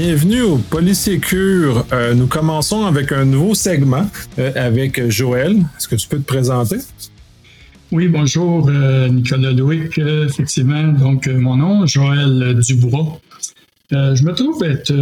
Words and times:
Bienvenue 0.00 0.42
au 0.42 0.58
Polysécure. 0.58 1.84
Euh, 1.92 2.14
nous 2.14 2.28
commençons 2.28 2.86
avec 2.86 3.10
un 3.10 3.24
nouveau 3.24 3.56
segment 3.56 4.08
euh, 4.38 4.52
avec 4.54 5.10
Joël. 5.10 5.56
Est-ce 5.76 5.88
que 5.88 5.96
tu 5.96 6.06
peux 6.06 6.18
te 6.18 6.24
présenter? 6.24 6.76
Oui, 7.90 8.06
bonjour 8.06 8.68
euh, 8.68 9.08
Nicolas 9.08 9.50
Louic. 9.50 9.98
effectivement, 9.98 10.92
donc 10.92 11.26
mon 11.26 11.56
nom, 11.56 11.84
Joël 11.84 12.60
Dubois. 12.60 13.20
je 13.90 14.22
me 14.22 14.32
trouve 14.34 14.62
être 14.62 14.94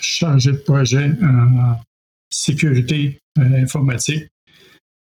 chargé 0.00 0.50
de 0.50 0.56
projet 0.56 1.12
en 1.22 1.76
sécurité 2.28 3.20
informatique. 3.38 4.26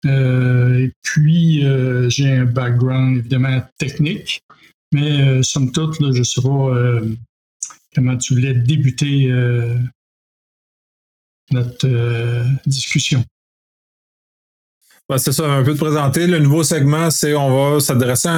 et 0.05 0.91
puis, 1.03 1.65
j'ai 2.07 2.31
un 2.31 2.45
background 2.45 3.17
évidemment 3.17 3.61
technique, 3.77 4.39
mais 4.93 5.43
somme 5.43 5.73
toute, 5.73 5.97
je 5.99 6.19
ne 6.19 6.23
sais 6.23 6.41
pas 6.41 7.01
comment 7.93 8.17
tu 8.17 8.33
voulais 8.35 8.53
débuter 8.53 9.31
euh, 9.31 9.75
notre 11.51 11.87
euh, 11.87 12.43
discussion? 12.65 13.23
c'est 15.17 15.31
ça, 15.31 15.51
un 15.51 15.63
peu 15.63 15.73
de 15.73 15.79
présenter. 15.79 16.27
Le 16.27 16.37
nouveau 16.37 16.63
segment, 16.63 17.09
c'est 17.09 17.33
on 17.33 17.73
va 17.73 17.79
s'adresser 17.79 18.29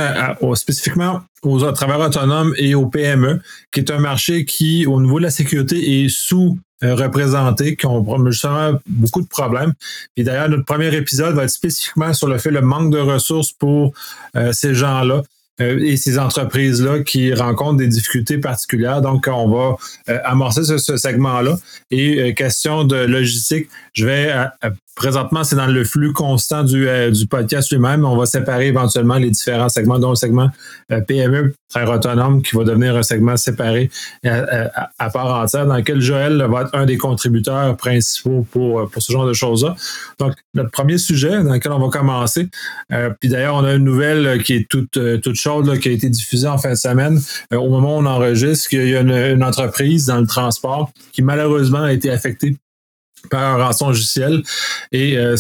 spécifiquement 0.56 1.22
aux 1.42 1.70
travailleurs 1.74 2.08
autonomes 2.08 2.54
et 2.58 2.76
aux 2.76 2.86
PME, 2.86 3.42
qui 3.74 3.82
est 3.82 3.92
un 3.92 4.00
marché 4.00 4.46
qui, 4.46 4.86
au 4.86 5.02
niveau 5.02 5.20
de 5.20 5.24
la 5.26 5.32
sécurité, 5.32 6.06
est 6.06 6.08
sous 6.08 6.58
représenté, 6.82 7.76
qui 7.76 7.86
ont 7.86 8.26
justement 8.26 8.80
beaucoup 8.88 9.22
de 9.22 9.28
problèmes. 9.28 9.74
Et 10.18 10.24
d'ailleurs, 10.24 10.50
notre 10.50 10.66
premier 10.66 10.94
épisode 10.96 11.36
va 11.36 11.44
être 11.44 11.50
spécifiquement 11.50 12.14
sur 12.14 12.28
le 12.28 12.38
fait 12.38 12.52
le 12.52 12.62
manque 12.62 12.92
de 12.92 13.00
ressources 13.00 13.52
pour 13.52 13.94
euh, 14.36 14.52
ces 14.52 14.74
gens-là. 14.74 15.24
Euh, 15.62 15.80
et 15.80 15.98
ces 15.98 16.20
entreprises-là 16.20 17.04
qui 17.04 17.34
rencontrent 17.34 17.78
des 17.78 17.88
difficultés 17.88 18.38
particulières. 18.38 19.02
Donc, 19.02 19.28
on 19.32 19.50
va 19.50 19.78
euh, 20.10 20.20
amorcer 20.24 20.64
ce, 20.64 20.98
segment-là. 20.98 21.58
Et 21.92 22.20
euh, 22.20 22.34
question 22.34 22.84
de 22.84 22.96
logistique, 22.96 23.70
je 23.94 24.06
vais 24.06 24.34
présentement, 24.96 25.44
c'est 25.44 25.56
dans 25.56 25.68
le 25.68 25.84
flux 25.84 26.14
constant 26.14 26.64
du, 26.64 26.88
du 27.12 27.28
podcast 27.28 27.72
lui-même. 27.72 28.06
On 28.06 28.16
va 28.16 28.26
séparer 28.26 28.68
éventuellement 28.68 29.16
les 29.16 29.30
différents 29.30 29.70
segments, 29.70 30.00
dont 30.00 30.10
le 30.10 30.16
segment 30.16 30.50
PME, 31.08 31.54
très 31.70 31.90
autonome, 31.90 32.42
qui 32.42 32.56
va 32.56 32.64
devenir 32.64 32.96
un 32.96 33.04
segment 33.04 33.38
séparé 33.38 33.90
à, 34.24 35.10
part 35.10 35.42
entière, 35.42 35.66
dans 35.66 35.76
lequel 35.76 36.02
Joël 36.02 36.46
va 36.50 36.64
être 36.64 36.70
un 36.74 36.86
des 36.86 36.98
contributeurs 36.98 37.76
principaux 37.78 38.46
pour, 38.52 38.90
pour 38.90 39.02
ce 39.02 39.12
genre 39.12 39.26
de 39.26 39.34
choses-là. 39.34 39.76
Donc, 40.20 40.34
notre 40.54 40.72
premier 40.72 40.98
sujet 40.98 41.42
dans 41.44 41.54
lequel 41.54 41.72
on 41.72 41.80
va 41.80 41.90
commencer, 41.90 42.50
puis 43.20 43.30
d'ailleurs, 43.30 43.56
on 43.56 43.64
a 43.64 43.74
une 43.74 43.84
nouvelle 43.84 44.44
qui 44.44 44.54
est 44.54 44.68
toute, 44.70 45.00
toute 45.22 45.36
chaude 45.36 45.80
qui 45.80 45.90
a 45.90 45.92
été 45.92 46.10
diffusée 46.10 46.48
en 46.48 46.58
fin 46.58 46.72
de 46.72 46.76
semaine. 46.76 47.20
Euh, 47.54 47.58
au 47.58 47.70
moment 47.70 47.98
où 47.98 48.00
on 48.02 48.06
enregistre, 48.06 48.70
qu'il 48.70 48.88
y 48.88 48.96
a 48.96 49.02
une, 49.02 49.44
entreprise 49.44 50.06
dans 50.06 50.20
le 50.20 50.28
transport 50.28 50.92
qui 51.12 51.22
malheureusement 51.22 51.84
a 51.84 51.94
été 51.94 52.10
affectée 52.10 52.58
par 53.30 53.60
un 53.60 53.64
rançon 53.64 53.90
logiciel. 53.90 54.44
Et, 54.92 55.18
euh, 55.18 55.36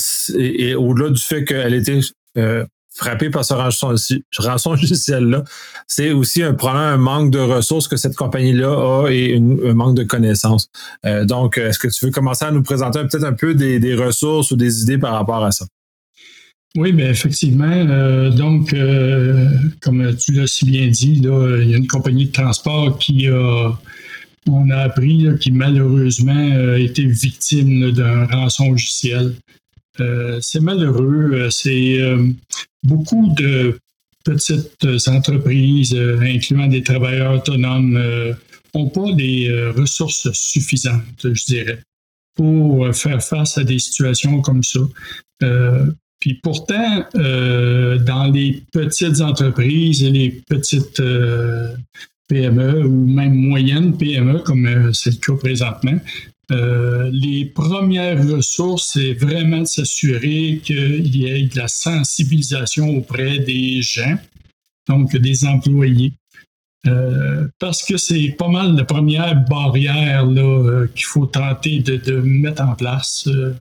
au-delà 0.77 1.09
du 1.09 1.21
fait 1.21 1.43
qu'elle 1.45 1.73
était 1.73 1.99
euh, 2.37 2.65
frappée 2.93 3.29
par 3.29 3.45
ce 3.45 3.53
rançon, 3.53 4.71
logiciel-là, 4.71 5.43
c'est 5.87 6.11
aussi 6.11 6.43
un 6.43 6.53
problème, 6.53 6.81
un 6.81 6.97
manque 6.97 7.31
de 7.31 7.39
ressources 7.39 7.87
que 7.87 7.97
cette 7.97 8.15
compagnie-là 8.15 9.05
a 9.05 9.09
et 9.09 9.37
un 9.37 9.73
manque 9.73 9.95
de 9.95 10.03
connaissances. 10.03 10.67
donc, 11.23 11.57
est-ce 11.57 11.79
que 11.79 11.87
tu 11.87 12.05
veux 12.05 12.11
commencer 12.11 12.45
à 12.45 12.51
nous 12.51 12.63
présenter 12.63 12.99
peut-être 12.99 13.25
un 13.25 13.33
peu 13.33 13.55
des 13.55 13.95
ressources 13.95 14.51
ou 14.51 14.55
des 14.55 14.81
idées 14.81 14.97
par 14.97 15.13
rapport 15.13 15.43
à 15.43 15.51
ça? 15.51 15.65
Oui, 16.77 16.93
mais 16.93 17.09
effectivement. 17.09 17.65
Euh, 17.65 18.29
donc, 18.29 18.73
euh, 18.73 19.49
comme 19.81 20.15
tu 20.15 20.31
l'as 20.31 20.47
si 20.47 20.65
bien 20.65 20.87
dit, 20.87 21.21
il 21.21 21.69
y 21.69 21.73
a 21.73 21.77
une 21.77 21.87
compagnie 21.87 22.27
de 22.27 22.31
transport 22.31 22.97
qui 22.97 23.27
a, 23.27 23.71
on 24.47 24.69
a 24.69 24.77
appris, 24.77 25.27
qui 25.39 25.51
malheureusement 25.51 26.33
a 26.33 26.77
été 26.77 27.05
victime 27.05 27.91
d'un 27.91 28.25
rançon 28.25 28.71
logiciel. 28.71 29.35
Euh, 29.99 30.39
c'est 30.41 30.59
malheureux. 30.59 31.49
C'est 31.51 31.99
beaucoup 32.83 33.33
de 33.37 33.77
petites 34.23 34.85
entreprises, 35.07 35.95
incluant 35.95 36.67
des 36.67 36.83
travailleurs 36.83 37.35
autonomes, 37.35 37.99
n'ont 38.73 38.89
pas 38.89 39.11
des 39.13 39.71
ressources 39.75 40.31
suffisantes, 40.31 41.33
je 41.33 41.45
dirais, 41.45 41.79
pour 42.35 42.93
faire 42.95 43.23
face 43.23 43.57
à 43.57 43.63
des 43.63 43.79
situations 43.79 44.41
comme 44.41 44.63
ça. 44.63 44.79
Puis 46.21 46.35
pourtant, 46.35 47.03
euh, 47.15 47.97
dans 47.97 48.27
les 48.27 48.63
petites 48.71 49.21
entreprises 49.21 50.03
et 50.03 50.11
les 50.11 50.29
petites 50.47 50.99
euh, 50.99 51.75
PME 52.31 52.85
ou 52.85 53.07
même 53.07 53.35
moyennes 53.35 53.97
PME, 53.97 54.39
comme 54.39 54.65
euh, 54.65 54.93
c'est 54.93 55.11
le 55.11 55.17
cas 55.17 55.37
présentement, 55.37 55.99
les 56.49 57.45
premières 57.45 58.27
ressources, 58.27 58.91
c'est 58.93 59.13
vraiment 59.13 59.59
de 59.59 59.65
s'assurer 59.65 60.59
qu'il 60.61 61.15
y 61.15 61.25
ait 61.25 61.43
de 61.43 61.57
la 61.57 61.69
sensibilisation 61.69 62.89
auprès 62.97 63.39
des 63.39 63.81
gens, 63.81 64.17
donc 64.89 65.15
des 65.15 65.45
employés. 65.45 66.11
parce 67.57 67.83
que 67.83 67.95
c'est 67.95 68.35
pas 68.37 68.49
mal 68.49 68.75
la 68.75 68.83
première 68.83 69.35
barrière 69.47 70.27
qu'il 70.93 71.05
faut 71.05 71.25
tenter 71.25 71.79
de, 71.79 72.15
mettre 72.19 72.63
en 72.63 72.75
place. 72.75 73.27
Euh, 73.27 73.53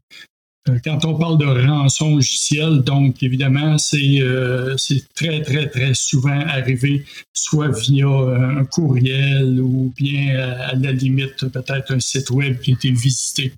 quand 0.85 1.05
on 1.05 1.19
parle 1.19 1.39
de 1.39 1.67
rançon 1.67 2.17
logiciel, 2.17 2.81
donc 2.81 3.23
évidemment, 3.23 3.77
euh, 3.95 4.77
c'est 4.77 5.15
très, 5.15 5.43
très, 5.43 5.69
très 5.69 5.95
souvent 5.95 6.39
arrivé 6.41 7.05
soit 7.33 7.69
via 7.69 8.07
un 8.07 8.65
courriel 8.67 9.61
ou 9.61 9.93
bien 9.97 10.39
à, 10.39 10.75
la 10.75 10.93
limite 10.93 11.49
peut-être 11.49 11.93
un 11.93 12.01
site 12.01 12.31
web 12.31 12.61
qui 12.61 12.73
a 12.73 12.75
été 12.75 12.91
visité. 12.91 13.53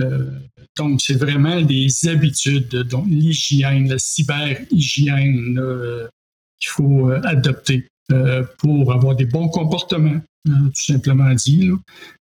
Euh, 0.00 0.30
donc, 0.76 1.00
c'est 1.00 1.14
vraiment 1.14 1.60
des 1.60 1.88
habitudes, 2.08 2.68
donc 2.68 3.06
l'hygiène, 3.08 3.88
la 3.88 3.98
cyber-hygiène 3.98 5.60
qu'il 6.58 6.68
faut 6.68 7.10
adopter 7.22 7.86
pour 8.58 8.92
avoir 8.92 9.16
des 9.16 9.24
bons 9.24 9.48
comportements 9.48 10.20
Hein, 10.46 10.70
tout 10.74 10.92
simplement 10.92 11.32
dit. 11.34 11.70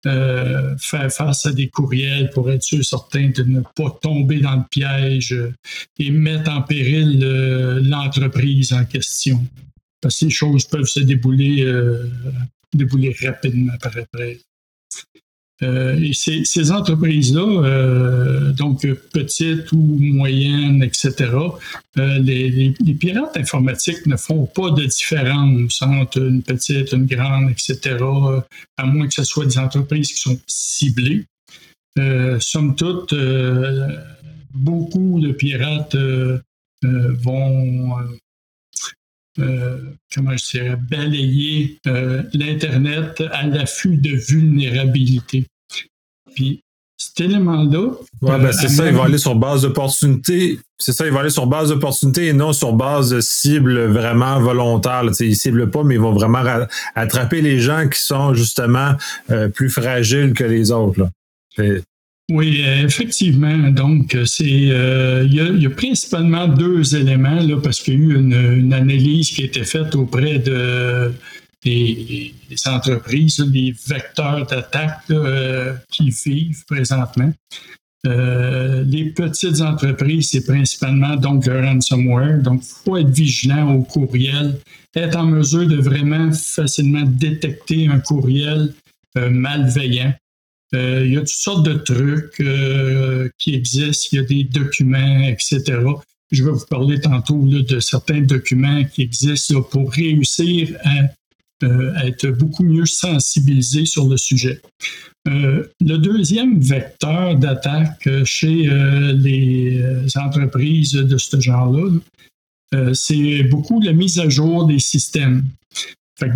Euh, 0.07 0.77
faire 0.79 1.13
face 1.13 1.47
à 1.47 1.53
des 1.53 1.69
courriels 1.69 2.31
pour 2.31 2.51
être 2.51 2.63
sûr 2.63 2.85
certain 2.85 3.29
de 3.29 3.45
ne 3.45 3.61
pas 3.61 3.97
tomber 4.03 4.41
dans 4.41 4.57
le 4.57 4.65
piège 4.69 5.33
euh, 5.33 5.55
et 5.99 6.11
mettre 6.11 6.51
en 6.51 6.63
péril 6.63 7.21
euh, 7.23 7.81
l'entreprise 7.81 8.73
en 8.73 8.85
question. 8.85 9.45
Parce 10.01 10.15
que 10.15 10.27
ces 10.27 10.31
choses 10.31 10.65
peuvent 10.65 10.87
se 10.87 11.01
débouler, 11.01 11.65
débouler 12.73 13.17
rapidement 13.21 13.77
par 13.83 13.97
après. 13.97 14.39
Euh, 15.63 15.99
et 16.01 16.13
ces, 16.13 16.71
entreprises-là, 16.71 17.43
euh, 17.43 18.53
donc 18.53 18.87
petites 19.13 19.73
ou 19.73 19.99
moyennes, 19.99 20.83
etc., 20.85 21.33
euh, 21.99 22.19
les, 22.21 22.75
pirates 22.95 23.37
informatiques 23.37 24.07
ne 24.07 24.17
font 24.17 24.47
pas 24.47 24.71
de 24.71 24.85
différence 24.85 25.83
entre 25.83 26.19
une 26.19 26.43
petite, 26.43 26.93
une 26.93 27.07
grande, 27.07 27.51
etc., 27.51 27.97
à 28.77 28.87
moins 28.87 29.09
que 29.09 29.15
ce 29.15 29.25
soit 29.25 29.47
des 29.47 29.59
entreprises 29.59 30.13
qui 30.13 30.21
sont 30.21 30.39
ciblées. 30.47 31.25
somme 32.39 32.77
toute, 32.77 33.15
beaucoup 34.55 35.21
de 35.21 35.33
pirates 35.33 35.97
vont 36.83 37.97
comment 40.15 40.37
je 40.37 40.51
dirais, 40.51 40.77
balayer 40.91 41.79
l'Internet 42.35 43.23
à 43.33 43.47
l'affût 43.47 43.97
de 43.97 44.11
vulnérabilité. 44.11 45.47
Puis 46.35 46.61
cet 46.99 47.21
élément-là. 47.21 47.91
Ouais, 48.23 48.39
ben 48.39 48.53
c'est 48.53 48.69
ça, 48.69 48.87
il 48.87 48.95
va 48.95 49.05
aller 49.05 49.19
sur 49.19 49.37
base 49.37 49.63
d'opportunité. 49.63 50.59
C'est 50.79 50.93
ça, 50.93 51.07
il 51.07 51.13
va 51.13 51.21
aller 51.21 51.31
sur 51.31 51.47
base 51.47 51.69
d'opportunité 51.69 52.27
et 52.27 52.33
non 52.33 52.53
sur 52.53 52.73
base 52.73 53.11
de 53.11 53.21
cible 53.21 53.87
vraiment 53.87 54.41
volontaire. 54.41 55.03
Il 55.21 55.29
ne 55.29 55.35
cible 55.35 55.71
pas, 55.71 55.85
mais 55.85 55.95
il 55.95 56.01
va 56.01 56.11
vraiment 56.11 56.43
attraper 56.97 57.41
les 57.41 57.61
gens 57.61 57.89
qui 57.89 58.01
sont 58.01 58.35
justement 58.35 58.95
euh, 59.31 59.49
plus 59.49 59.71
fragiles 59.71 60.33
que 60.33 60.45
les 60.45 60.73
autres. 60.73 61.09
Oui, 62.31 62.63
effectivement. 62.63 63.71
Donc, 63.71 64.17
c'est 64.27 64.71
euh, 64.71 65.25
il, 65.25 65.63
y 65.63 65.67
a, 65.67 65.71
principalement 65.71 66.47
deux 66.47 66.95
éléments 66.95 67.41
là, 67.41 67.57
parce 67.63 67.81
qu'il 67.81 67.95
y 67.95 67.97
a 67.97 68.01
eu 68.01 68.17
une, 68.17 68.73
analyse 68.75 69.31
qui 69.31 69.43
a 69.43 69.45
été 69.47 69.65
faite 69.65 69.95
auprès 69.95 70.39
de 70.39 71.13
des, 71.65 72.35
entreprises, 72.67 73.41
des 73.41 73.75
vecteurs 73.87 74.47
d'attaque 74.47 75.01
euh, 75.11 75.75
qui 75.91 76.11
vivent 76.11 76.65
présentement. 76.67 77.33
Euh, 78.07 78.85
les 78.85 79.07
petites 79.07 79.61
entreprises, 79.63 80.31
c'est 80.31 80.45
principalement 80.45 81.17
donc 81.17 81.47
le 81.47 81.61
ransomware. 81.61 82.43
Donc, 82.43 82.63
il 82.63 82.85
faut 82.85 82.97
être 82.99 83.09
vigilant 83.09 83.75
au 83.75 83.83
courriel, 83.83 84.59
être 84.95 85.17
en 85.17 85.25
mesure 85.25 85.67
de 85.67 85.77
vraiment 85.77 86.31
facilement 86.33 87.05
détecter 87.07 87.89
un 87.89 88.01
courriel 88.01 88.75
malveillant. 89.17 90.13
Euh, 90.75 91.05
il 91.07 91.15
y 91.15 91.17
a 91.17 91.21
toutes 91.21 91.29
sortes 91.29 91.67
de 91.67 91.75
trucs 91.75 92.41
euh, 92.41 93.29
qui 93.39 93.55
existent, 93.55 94.09
il 94.13 94.17
y 94.17 94.19
a 94.19 94.25
des 94.25 94.45
documents, 94.45 95.23
etc. 95.27 95.63
Je 96.31 96.45
vais 96.45 96.51
vous 96.51 96.67
parler 96.69 97.01
tantôt 97.01 97.41
de 97.47 97.81
certains 97.81 98.21
documents 98.21 98.85
qui 98.85 99.03
existent 99.03 99.63
pour 99.63 99.91
réussir 99.93 100.77
à 100.85 102.07
être 102.07 102.29
beaucoup 102.29 102.63
mieux 102.65 102.87
sensibilisés 102.87 103.87
sur 103.87 104.07
le 104.07 104.17
sujet. 104.19 104.61
le 105.27 105.97
deuxième 105.97 106.61
vecteur 106.61 107.35
d'attaque 107.35 108.09
chez 108.25 108.71
les 109.15 109.83
entreprises 110.17 110.93
de 110.93 111.17
ce 111.17 111.41
genre-là, 111.41 112.95
c'est 112.95 113.43
beaucoup 113.45 113.81
la 113.81 113.93
mise 113.93 114.19
à 114.19 114.29
jour 114.29 114.67
des 114.67 114.79
systèmes. 114.79 115.45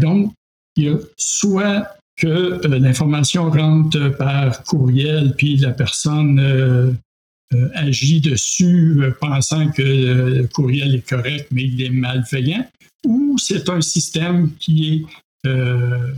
donc, 0.01 0.33
il 0.77 0.85
y 0.85 0.89
a 0.89 0.97
soit 1.19 1.87
que 2.23 2.69
l'information 2.69 3.51
rentre 3.51 4.17
par 4.17 4.63
courriel, 4.63 5.35
puis 5.37 5.57
la 5.57 5.73
personne 5.73 6.39
euh, 6.39 7.69
agit 7.75 8.21
dessus 8.21 8.97
euh, 9.03 9.11
pensant 9.21 9.69
que 9.73 9.83
le 9.83 10.47
courriel 10.47 10.95
est 10.95 11.09
correct, 11.09 11.49
mais 11.51 11.65
il 11.65 11.83
est 11.83 11.91
malveillant, 11.91 12.65
ou 13.05 13.37
c'est 13.39 13.69
un 13.69 13.81
système 13.81 14.55
qui 14.61 15.05
est 15.45 15.49
euh, 15.49 16.13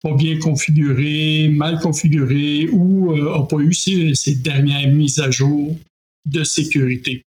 pas 0.00 0.14
bien 0.14 0.38
configuré, 0.38 1.48
mal 1.48 1.80
configuré, 1.80 2.68
ou 2.70 3.12
n'a 3.16 3.42
pas 3.42 3.58
eu 3.58 3.74
ces, 3.74 4.36
dernières 4.36 4.92
mises 4.92 5.18
à 5.18 5.32
jour 5.32 5.76
de 6.24 6.44
sécurité. 6.44 7.22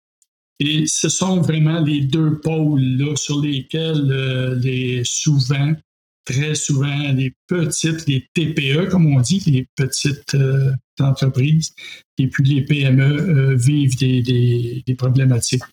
Et 0.60 0.86
ce 0.86 1.10
sont 1.10 1.42
vraiment 1.42 1.80
les 1.80 2.02
deux 2.02 2.40
pôles 2.40 3.18
sur 3.18 3.42
lesquels 3.42 4.60
les, 4.62 5.02
souvent 5.04 5.74
très 6.26 6.56
souvent 6.56 7.12
les 7.14 7.34
petites, 7.48 8.08
les 8.08 8.28
TPE, 8.34 8.90
comme 8.90 9.08
on 9.08 9.20
dit, 9.20 9.44
les 9.48 9.68
petites 9.76 10.36
euh, 10.36 10.72
entreprises, 11.00 11.74
et 12.18 12.28
puis 12.28 12.44
les 12.44 12.62
PME 12.64 13.04
euh, 13.04 13.56
vivent 13.56 13.98
des, 13.98 14.84
problématiques. 14.98 15.64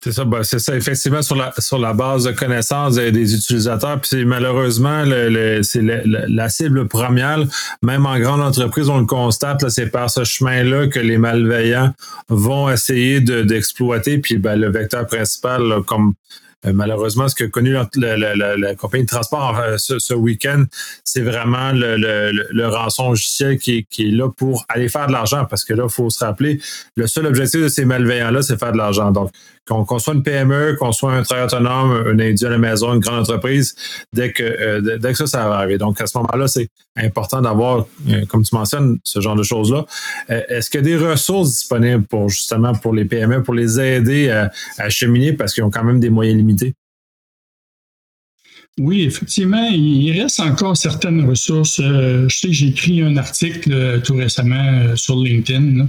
C'est 0.00 0.12
ça, 0.12 0.24
ben, 0.24 0.44
c'est 0.44 0.60
ça, 0.60 0.76
effectivement, 0.76 1.22
sur 1.22 1.34
la, 1.34 1.52
sur 1.58 1.78
la 1.78 1.92
base 1.92 2.22
de 2.22 2.30
connaissances 2.30 2.94
des, 2.94 3.34
utilisateurs. 3.34 4.00
Puis 4.00 4.24
malheureusement, 4.24 5.04
c'est 5.62 5.82
la, 5.82 6.48
cible 6.48 6.86
première. 6.86 7.40
Même 7.82 8.06
en 8.06 8.16
grande 8.20 8.40
entreprise, 8.40 8.88
on 8.88 8.98
le 8.98 9.06
constate, 9.06 9.68
c'est 9.70 9.90
par 9.90 10.08
ce 10.08 10.22
chemin-là 10.22 10.86
que 10.86 11.00
les 11.00 11.18
malveillants 11.18 11.92
vont 12.28 12.70
essayer 12.70 13.20
d'exploiter. 13.20 14.18
puis 14.18 14.38
ben, 14.38 14.54
le 14.54 14.70
vecteur 14.70 15.04
principal, 15.06 15.82
comme 15.84 16.14
euh, 16.66 16.72
malheureusement, 16.72 17.28
ce 17.28 17.36
que 17.36 17.44
connu 17.44 17.72
la, 17.72 18.74
compagnie 18.74 19.04
de 19.04 19.08
transport 19.08 19.58
euh, 19.58 19.76
ce, 19.78 20.14
week-end, 20.14 20.64
c'est 21.04 21.20
vraiment 21.20 21.70
le, 21.72 21.96
le, 21.96 22.68
rançon 22.68 23.10
logiciel 23.10 23.58
qui, 23.58 23.86
qui, 23.88 24.08
est 24.08 24.10
là 24.10 24.28
pour 24.28 24.64
aller 24.68 24.88
faire 24.88 25.06
de 25.06 25.12
l'argent. 25.12 25.44
Parce 25.44 25.64
que 25.64 25.72
là, 25.72 25.84
il 25.84 25.92
faut 25.92 26.10
se 26.10 26.24
rappeler, 26.24 26.60
le 26.96 27.06
seul 27.06 27.26
objectif 27.26 27.62
de 27.62 27.68
ces 27.68 27.84
malveillants-là, 27.84 28.42
c'est 28.42 28.58
faire 28.58 28.72
de 28.72 28.78
l'argent. 28.78 29.12
Donc, 29.12 29.30
qu'on 29.68 29.98
soit 29.98 30.14
une 30.14 30.22
PME, 30.22 30.76
qu'on 30.78 30.92
soit 30.92 31.12
un 31.12 31.22
travailleur 31.22 31.52
autonome, 31.52 32.04
un 32.06 32.18
individu 32.18 32.46
à 32.46 32.50
la 32.50 32.58
maison, 32.58 32.94
une 32.94 33.00
grande 33.00 33.20
entreprise, 33.20 33.74
dès 34.12 34.32
que, 34.32 34.42
euh, 34.42 34.98
dès 34.98 35.12
que 35.12 35.18
ça, 35.18 35.26
ça 35.26 35.48
va 35.48 35.56
arriver. 35.56 35.78
Donc, 35.78 36.00
à 36.00 36.06
ce 36.06 36.16
moment-là, 36.18 36.48
c'est 36.48 36.68
important 36.96 37.42
d'avoir, 37.42 37.86
euh, 38.08 38.24
comme 38.26 38.42
tu 38.42 38.54
mentionnes, 38.54 38.98
ce 39.04 39.20
genre 39.20 39.36
de 39.36 39.42
choses-là. 39.42 39.84
Euh, 40.30 40.40
est-ce 40.48 40.70
qu'il 40.70 40.80
y 40.80 40.84
a 40.84 40.86
des 40.86 40.96
ressources 40.96 41.50
disponibles 41.50 42.04
pour 42.04 42.28
justement 42.28 42.74
pour 42.74 42.94
les 42.94 43.04
PME, 43.04 43.42
pour 43.42 43.54
les 43.54 43.78
aider 43.78 44.30
à, 44.30 44.50
cheminer 44.88 45.32
parce 45.34 45.52
qu'ils 45.52 45.64
ont 45.64 45.70
quand 45.70 45.84
même 45.84 46.00
des 46.00 46.10
moyens 46.10 46.36
limités? 46.36 46.74
Oui, 48.78 49.02
effectivement, 49.02 49.68
il 49.70 50.20
reste 50.20 50.40
encore 50.40 50.76
certaines 50.76 51.28
ressources. 51.28 51.80
je 51.80 52.28
sais 52.28 52.52
j'ai 52.52 52.68
écrit 52.68 53.02
un 53.02 53.16
article 53.16 54.00
tout 54.02 54.14
récemment 54.14 54.96
sur 54.96 55.16
LinkedIn. 55.16 55.88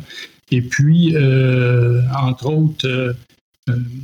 Et 0.51 0.61
puis, 0.61 1.15
entre 1.15 2.47
autres, 2.47 3.15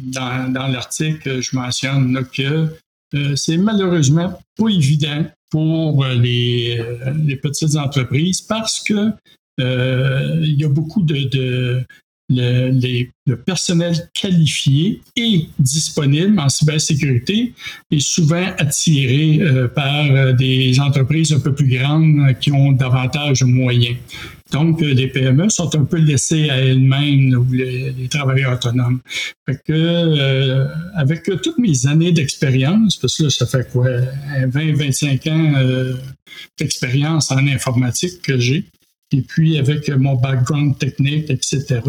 dans, 0.05 0.51
dans 0.51 0.67
l'article, 0.67 1.41
je 1.41 1.55
mentionne 1.55 2.25
que 2.33 2.69
euh, 3.13 3.35
c'est 3.35 3.57
malheureusement 3.57 4.39
pas 4.57 4.69
évident 4.69 5.25
pour 5.49 6.03
euh, 6.03 6.13
les, 6.15 6.79
euh, 6.79 7.13
les 7.23 7.35
petites 7.35 7.75
entreprises 7.75 8.41
parce 8.41 8.81
que 8.81 9.11
il 9.57 10.55
y 10.59 10.65
a 10.65 10.69
beaucoup 10.69 11.01
de, 11.01 11.81
le, 12.29 13.35
personnel 13.45 14.09
qualifié 14.13 15.01
et 15.15 15.47
disponible 15.59 16.39
en 16.39 16.49
cybersécurité 16.49 17.53
est 17.91 17.99
souvent 17.99 18.45
attiré 18.57 19.39
par 19.73 20.33
des 20.33 20.79
entreprises 20.79 21.31
un 21.33 21.39
peu 21.39 21.53
plus 21.53 21.67
grandes 21.67 22.37
qui 22.39 22.51
ont 22.51 22.71
davantage 22.71 23.39
de 23.41 23.45
moyens. 23.45 23.97
Donc, 24.51 24.81
euh, 24.81 24.93
les 24.93 25.07
PME 25.07 25.49
sont 25.49 25.75
un 25.75 25.85
peu 25.85 25.97
laissées 25.97 26.49
à 26.49 26.57
elles-mêmes, 26.59 27.33
ou 27.35 27.51
les, 27.51 28.07
travailleurs 28.09 28.53
autonomes. 28.53 28.99
Fait 29.45 29.59
que, 29.65 29.73
euh, 29.73 30.67
avec 30.95 31.23
toutes 31.23 31.57
mes 31.57 31.87
années 31.87 32.11
d'expérience, 32.11 32.97
parce 32.97 33.17
que 33.17 33.23
là, 33.23 33.29
ça 33.29 33.47
fait 33.47 33.69
quoi, 33.71 33.87
20-25 34.47 35.29
ans 35.29 35.53
euh, 35.57 35.93
d'expérience 36.59 37.31
en 37.31 37.45
informatique 37.47 38.21
que 38.21 38.37
j'ai, 38.37 38.65
et 39.15 39.21
puis 39.21 39.57
avec 39.57 39.89
mon 39.89 40.15
background 40.15 40.77
technique, 40.77 41.29
etc. 41.29 41.81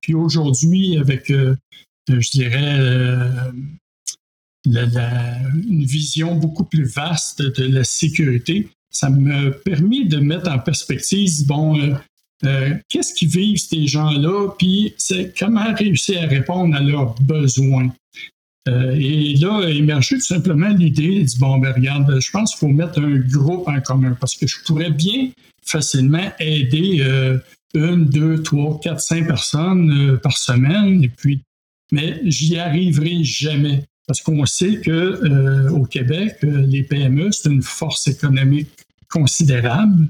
puis 0.00 0.14
aujourd'hui, 0.14 0.98
avec, 0.98 1.28
je 1.28 2.30
dirais, 2.30 2.78
une 4.66 5.84
vision 5.84 6.36
beaucoup 6.36 6.64
plus 6.64 6.84
vaste 6.84 7.42
de 7.42 7.64
la 7.64 7.84
sécurité, 7.84 8.68
ça 8.94 9.10
me 9.10 9.50
permet 9.50 10.04
de 10.04 10.18
mettre 10.18 10.50
en 10.50 10.58
perspective, 10.58 11.46
bon, 11.46 11.78
euh, 11.78 11.94
euh, 12.44 12.74
qu'est-ce 12.88 13.12
qui 13.14 13.26
vivent 13.26 13.58
ces 13.58 13.86
gens-là, 13.86 14.50
puis 14.58 14.94
comment 15.38 15.74
réussir 15.74 16.22
à 16.22 16.26
répondre 16.26 16.74
à 16.76 16.80
leurs 16.80 17.14
besoins. 17.20 17.92
Euh, 18.68 18.96
et 18.98 19.34
là, 19.36 19.58
a 19.58 20.00
tout 20.00 20.20
simplement 20.20 20.68
l'idée, 20.68 21.22
dit, 21.22 21.38
bon, 21.38 21.58
ben 21.58 21.72
regarde, 21.72 22.18
je 22.20 22.30
pense 22.30 22.52
qu'il 22.52 22.60
faut 22.60 22.74
mettre 22.74 22.98
un 22.98 23.18
groupe 23.18 23.68
en 23.68 23.80
commun 23.80 24.16
parce 24.18 24.36
que 24.36 24.46
je 24.46 24.56
pourrais 24.64 24.90
bien 24.90 25.30
facilement 25.66 26.32
aider 26.38 27.02
une, 27.74 28.04
deux, 28.06 28.42
trois, 28.42 28.80
quatre, 28.80 29.00
cinq 29.00 29.26
personnes 29.26 30.18
par 30.22 30.36
semaine, 30.36 31.02
et 31.02 31.08
puis, 31.08 31.42
mais 31.92 32.20
j'y 32.24 32.58
arriverai 32.58 33.22
jamais. 33.24 33.84
Parce 34.06 34.20
qu'on 34.20 34.44
sait 34.44 34.80
que 34.80 35.68
au 35.70 35.84
Québec, 35.84 36.36
les 36.42 36.82
PME, 36.82 37.32
c'est 37.32 37.50
une 37.50 37.62
force 37.62 38.06
économique 38.06 38.83
considérable. 39.14 40.08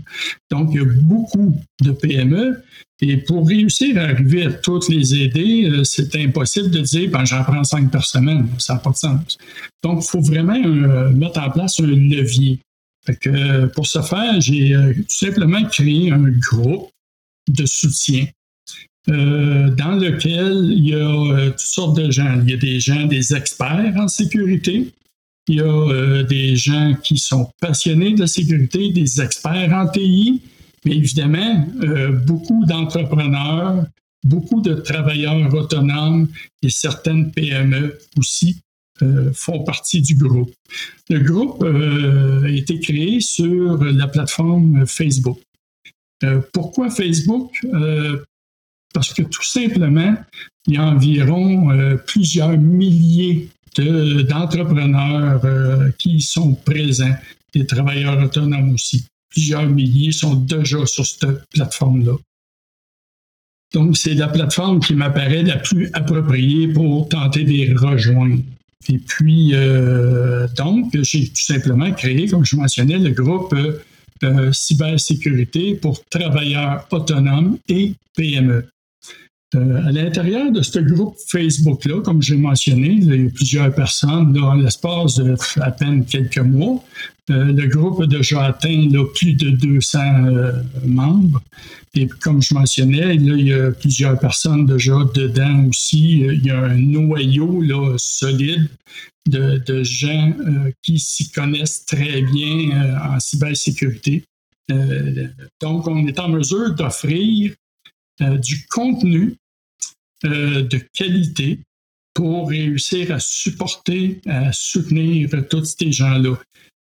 Donc, 0.50 0.70
il 0.72 0.80
y 0.80 0.82
a 0.82 0.86
beaucoup 1.02 1.60
de 1.82 1.92
PME. 1.92 2.62
Et 3.00 3.18
pour 3.18 3.46
réussir 3.46 3.98
à 3.98 4.04
arriver 4.04 4.44
à 4.44 4.52
toutes 4.52 4.88
les 4.88 5.14
aider, 5.14 5.68
euh, 5.68 5.84
c'est 5.84 6.16
impossible 6.16 6.70
de 6.70 6.80
dire 6.80 7.10
ben, 7.10 7.24
j'en 7.24 7.44
prends 7.44 7.64
cinq 7.64 7.90
par 7.90 8.04
semaine. 8.04 8.48
Ça 8.58 8.74
n'a 8.74 8.80
pas 8.80 8.90
de 8.90 8.96
sens. 8.96 9.36
Donc, 9.82 10.02
il 10.02 10.08
faut 10.08 10.22
vraiment 10.22 10.56
euh, 10.64 11.10
mettre 11.10 11.40
en 11.40 11.50
place 11.50 11.78
un 11.80 11.86
levier. 11.86 12.60
que, 13.20 13.66
pour 13.66 13.86
ce 13.86 14.00
faire, 14.00 14.40
j'ai 14.40 14.74
euh, 14.74 14.94
tout 14.94 15.04
simplement 15.08 15.62
créé 15.64 16.10
un 16.10 16.30
groupe 16.50 16.88
de 17.48 17.66
soutien 17.66 18.26
dans 19.06 19.98
lequel 20.00 20.72
il 20.72 20.88
y 20.88 20.94
a 20.94 21.50
toutes 21.50 21.60
sortes 21.60 21.98
de 21.98 22.10
gens. 22.10 22.40
Il 22.42 22.50
y 22.50 22.54
a 22.54 22.56
des 22.56 22.80
gens, 22.80 23.04
des 23.04 23.34
experts 23.34 23.92
en 23.98 24.08
sécurité, 24.08 24.94
il 25.48 25.56
y 25.56 25.60
a 25.60 25.64
euh, 25.64 26.22
des 26.22 26.56
gens 26.56 26.94
qui 27.02 27.18
sont 27.18 27.50
passionnés 27.60 28.12
de 28.14 28.20
la 28.20 28.26
sécurité, 28.26 28.90
des 28.90 29.20
experts 29.20 29.72
en 29.72 29.88
TI, 29.88 30.40
mais 30.84 30.96
évidemment, 30.96 31.68
euh, 31.82 32.12
beaucoup 32.12 32.64
d'entrepreneurs, 32.66 33.84
beaucoup 34.24 34.62
de 34.62 34.74
travailleurs 34.74 35.52
autonomes 35.54 36.28
et 36.62 36.70
certaines 36.70 37.30
PME 37.30 37.98
aussi 38.16 38.60
euh, 39.02 39.32
font 39.34 39.64
partie 39.64 40.00
du 40.00 40.14
groupe. 40.14 40.52
Le 41.10 41.20
groupe 41.20 41.62
a 41.62 42.48
été 42.48 42.80
créé 42.80 43.20
sur 43.20 43.82
la 43.84 44.08
plateforme 44.08 44.86
Facebook. 44.86 45.38
pourquoi 46.52 46.90
Facebook? 46.90 47.50
parce 48.94 49.12
que 49.12 49.22
tout 49.22 49.42
simplement, 49.42 50.14
il 50.68 50.74
y 50.74 50.76
a 50.76 50.84
environ 50.84 51.98
plusieurs 52.06 52.56
milliers 52.56 53.48
d'entrepreneurs 53.80 55.44
euh, 55.44 55.90
qui 55.98 56.20
sont 56.20 56.54
présents, 56.54 57.14
des 57.52 57.66
travailleurs 57.66 58.22
autonomes 58.22 58.72
aussi. 58.72 59.04
Plusieurs 59.30 59.66
milliers 59.66 60.12
sont 60.12 60.34
déjà 60.34 60.84
sur 60.86 61.06
cette 61.06 61.26
plateforme-là. 61.50 62.16
Donc, 63.72 63.96
c'est 63.96 64.14
la 64.14 64.28
plateforme 64.28 64.78
qui 64.78 64.94
m'apparaît 64.94 65.42
la 65.42 65.56
plus 65.56 65.90
appropriée 65.92 66.68
pour 66.68 67.08
tenter 67.08 67.42
de 67.42 67.50
les 67.50 67.74
rejoindre. 67.74 68.40
Et 68.88 68.98
puis, 68.98 69.50
euh, 69.52 70.46
donc, 70.56 70.96
j'ai 71.02 71.28
tout 71.28 71.42
simplement 71.42 71.90
créé, 71.92 72.28
comme 72.28 72.44
je 72.44 72.54
mentionnais, 72.54 72.98
le 72.98 73.10
groupe 73.10 73.54
euh, 74.22 74.52
cybersécurité 74.52 75.74
pour 75.74 76.04
travailleurs 76.04 76.86
autonomes 76.92 77.58
et 77.68 77.94
PME. 78.16 78.66
Euh, 79.54 79.86
à 79.86 79.92
l'intérieur 79.92 80.50
de 80.50 80.62
ce 80.62 80.78
groupe 80.78 81.16
Facebook-là, 81.28 82.00
comme 82.02 82.22
j'ai 82.22 82.36
mentionné, 82.36 82.98
il 83.00 83.24
y 83.24 83.26
a 83.26 83.30
plusieurs 83.30 83.74
personnes 83.74 84.32
dans 84.32 84.54
l'espace 84.54 85.16
de 85.16 85.36
à 85.60 85.70
peine 85.70 86.04
quelques 86.04 86.38
mois. 86.38 86.82
le 87.28 87.66
groupe 87.66 88.00
a 88.02 88.06
déjà 88.06 88.46
atteint 88.46 88.90
plus 89.14 89.34
de 89.34 89.50
200 89.50 89.98
membres. 90.84 91.40
Et 91.94 92.08
comme 92.08 92.42
je 92.42 92.54
mentionnais, 92.54 93.14
il 93.14 93.46
y 93.46 93.52
a 93.52 93.70
plusieurs 93.70 94.18
personnes 94.18 94.66
déjà 94.66 94.96
dedans 95.14 95.66
aussi. 95.68 96.20
Il 96.20 96.44
y 96.44 96.50
a 96.50 96.58
un 96.58 96.76
noyau 96.76 97.62
là, 97.62 97.94
solide 97.96 98.68
de, 99.26 99.62
de 99.66 99.82
gens 99.84 100.32
qui 100.82 100.98
s'y 100.98 101.30
connaissent 101.30 101.84
très 101.86 102.22
bien 102.22 102.98
en 103.10 103.20
cybersécurité. 103.20 104.24
donc, 105.60 105.86
on 105.86 106.06
est 106.06 106.18
en 106.18 106.28
mesure 106.28 106.74
d'offrir 106.74 107.54
du 108.20 108.66
contenu 108.66 109.36
de 110.24 110.78
qualité 110.92 111.60
pour 112.14 112.48
réussir 112.48 113.12
à 113.12 113.18
supporter, 113.18 114.20
à 114.26 114.52
soutenir 114.52 115.28
tous 115.50 115.76
ces 115.78 115.92
gens-là. 115.92 116.38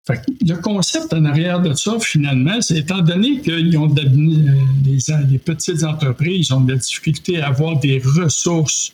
le 0.08 0.54
concept 0.56 1.14
en 1.14 1.24
arrière 1.24 1.60
de 1.60 1.72
ça, 1.72 1.98
finalement, 1.98 2.60
c'est 2.60 2.78
étant 2.78 3.00
donné 3.00 3.40
qu'ils 3.40 3.76
ont 3.78 3.86
des, 3.86 5.38
petites 5.38 5.82
entreprises 5.82 6.52
ont 6.52 6.60
de 6.60 6.72
la 6.72 6.78
difficulté 6.78 7.40
à 7.40 7.48
avoir 7.48 7.80
des 7.80 8.00
ressources 8.04 8.92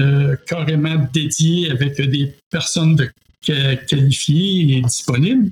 euh, 0.00 0.36
carrément 0.46 1.06
dédiées 1.12 1.70
avec 1.70 2.00
des 2.00 2.32
personnes 2.48 2.96
qualifiées 3.44 4.76
et 4.76 4.80
disponibles, 4.82 5.50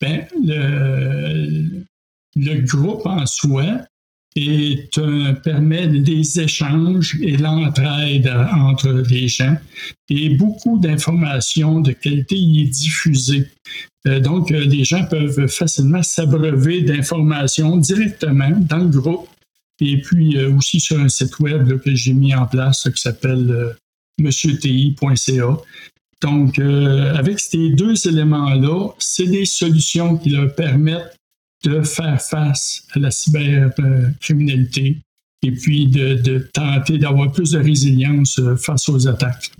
ben, 0.00 0.26
le 2.34 2.60
groupe 2.66 3.06
en 3.06 3.24
soi 3.26 3.86
et 4.34 4.88
permet 5.44 5.88
des 5.88 6.40
échanges 6.40 7.18
et 7.20 7.36
l'entraide 7.36 8.32
entre 8.54 9.04
les 9.10 9.28
gens. 9.28 9.56
Et 10.08 10.30
beaucoup 10.30 10.78
d'informations 10.78 11.80
de 11.80 11.92
qualité 11.92 12.36
y 12.36 12.62
est 12.62 12.70
diffusée. 12.70 13.48
Euh, 14.06 14.20
donc, 14.20 14.50
euh, 14.50 14.64
les 14.64 14.84
gens 14.84 15.04
peuvent 15.04 15.46
facilement 15.46 16.02
s'abreuver 16.02 16.82
d'informations 16.82 17.76
directement 17.76 18.50
dans 18.50 18.78
le 18.78 18.88
groupe 18.88 19.28
et 19.80 20.00
puis 20.00 20.36
euh, 20.36 20.52
aussi 20.56 20.80
sur 20.80 20.98
un 20.98 21.08
site 21.08 21.38
web 21.38 21.78
que 21.80 21.94
j'ai 21.94 22.12
mis 22.12 22.34
en 22.34 22.46
place 22.46 22.88
qui 22.94 23.00
s'appelle 23.00 23.76
monsieurti.ca. 24.18 25.58
Donc, 26.20 26.58
avec 26.60 27.40
ces 27.40 27.70
deux 27.70 28.06
éléments-là, 28.06 28.90
c'est 28.98 29.26
des 29.26 29.44
solutions 29.44 30.16
qui 30.18 30.30
leur 30.30 30.54
permettent 30.54 31.16
de 31.62 31.82
faire 31.82 32.20
face 32.20 32.84
à 32.94 32.98
la 32.98 33.10
cybercriminalité 33.10 34.98
et 35.42 35.50
puis 35.50 35.86
de, 35.86 36.38
tenter 36.52 36.98
d'avoir 36.98 37.32
plus 37.32 37.50
de 37.52 37.58
résilience 37.58 38.38
euh, 38.38 38.56
face 38.56 38.88
aux 38.88 39.08
attaques. 39.08 39.50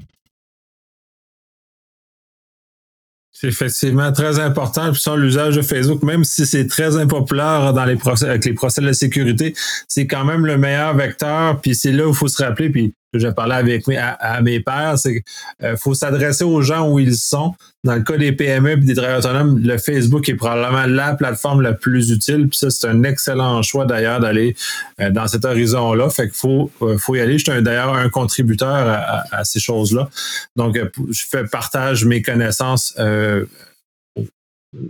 C'est 3.32 3.48
effectivement 3.48 4.12
très 4.12 4.38
important. 4.38 4.92
Puis 4.92 5.00
ça, 5.00 5.16
l'usage 5.16 5.56
de 5.56 5.62
Facebook, 5.62 6.04
même 6.04 6.22
si 6.22 6.46
c'est 6.46 6.68
très 6.68 6.96
impopulaire 6.96 7.72
dans 7.72 7.84
les 7.84 7.96
procès, 7.96 8.28
avec 8.28 8.44
les 8.44 8.52
procès 8.52 8.80
de 8.80 8.92
sécurité, 8.92 9.54
c'est 9.88 10.06
quand 10.06 10.24
même 10.24 10.46
le 10.46 10.56
meilleur 10.58 10.94
vecteur. 10.94 11.60
Puis 11.60 11.74
c'est 11.74 11.90
là 11.90 12.06
où 12.06 12.10
il 12.10 12.14
faut 12.14 12.28
se 12.28 12.40
rappeler. 12.40 12.70
Puis 12.70 12.94
je 13.12 13.28
parlais 13.28 13.54
avec 13.54 13.86
mes, 13.86 13.98
à, 13.98 14.40
mes 14.42 14.60
pères, 14.60 14.98
c'est 14.98 15.12
qu'il 15.12 15.22
euh, 15.64 15.76
faut 15.76 15.94
s'adresser 15.94 16.44
aux 16.44 16.62
gens 16.62 16.88
où 16.88 16.98
ils 16.98 17.16
sont. 17.16 17.54
Dans 17.84 17.96
le 17.96 18.02
cas 18.02 18.16
des 18.16 18.32
PME 18.32 18.70
et 18.70 18.76
des 18.76 18.94
travailleurs 18.94 19.18
autonomes, 19.18 19.58
le 19.58 19.76
Facebook 19.76 20.28
est 20.28 20.34
probablement 20.34 20.86
la 20.86 21.14
plateforme 21.14 21.62
la 21.62 21.72
plus 21.72 22.10
utile. 22.10 22.48
Puis 22.48 22.58
ça, 22.58 22.70
c'est 22.70 22.86
un 22.86 23.02
excellent 23.02 23.60
choix 23.62 23.86
d'ailleurs 23.86 24.20
d'aller 24.20 24.56
euh, 25.00 25.10
dans 25.10 25.26
cet 25.26 25.44
horizon-là. 25.44 26.08
Fait 26.10 26.28
qu'il 26.28 26.36
faut, 26.36 26.70
euh, 26.82 26.96
faut 26.96 27.16
y 27.16 27.20
aller. 27.20 27.38
Je 27.38 27.50
suis 27.50 27.62
d'ailleurs 27.62 27.94
un 27.94 28.08
contributeur 28.08 28.72
à, 29.30 29.44
ces 29.44 29.60
choses-là. 29.60 30.08
Donc, 30.56 30.78
je 31.10 31.22
fais 31.28 31.44
partage 31.44 32.04
mes 32.04 32.22
connaissances 32.22 32.94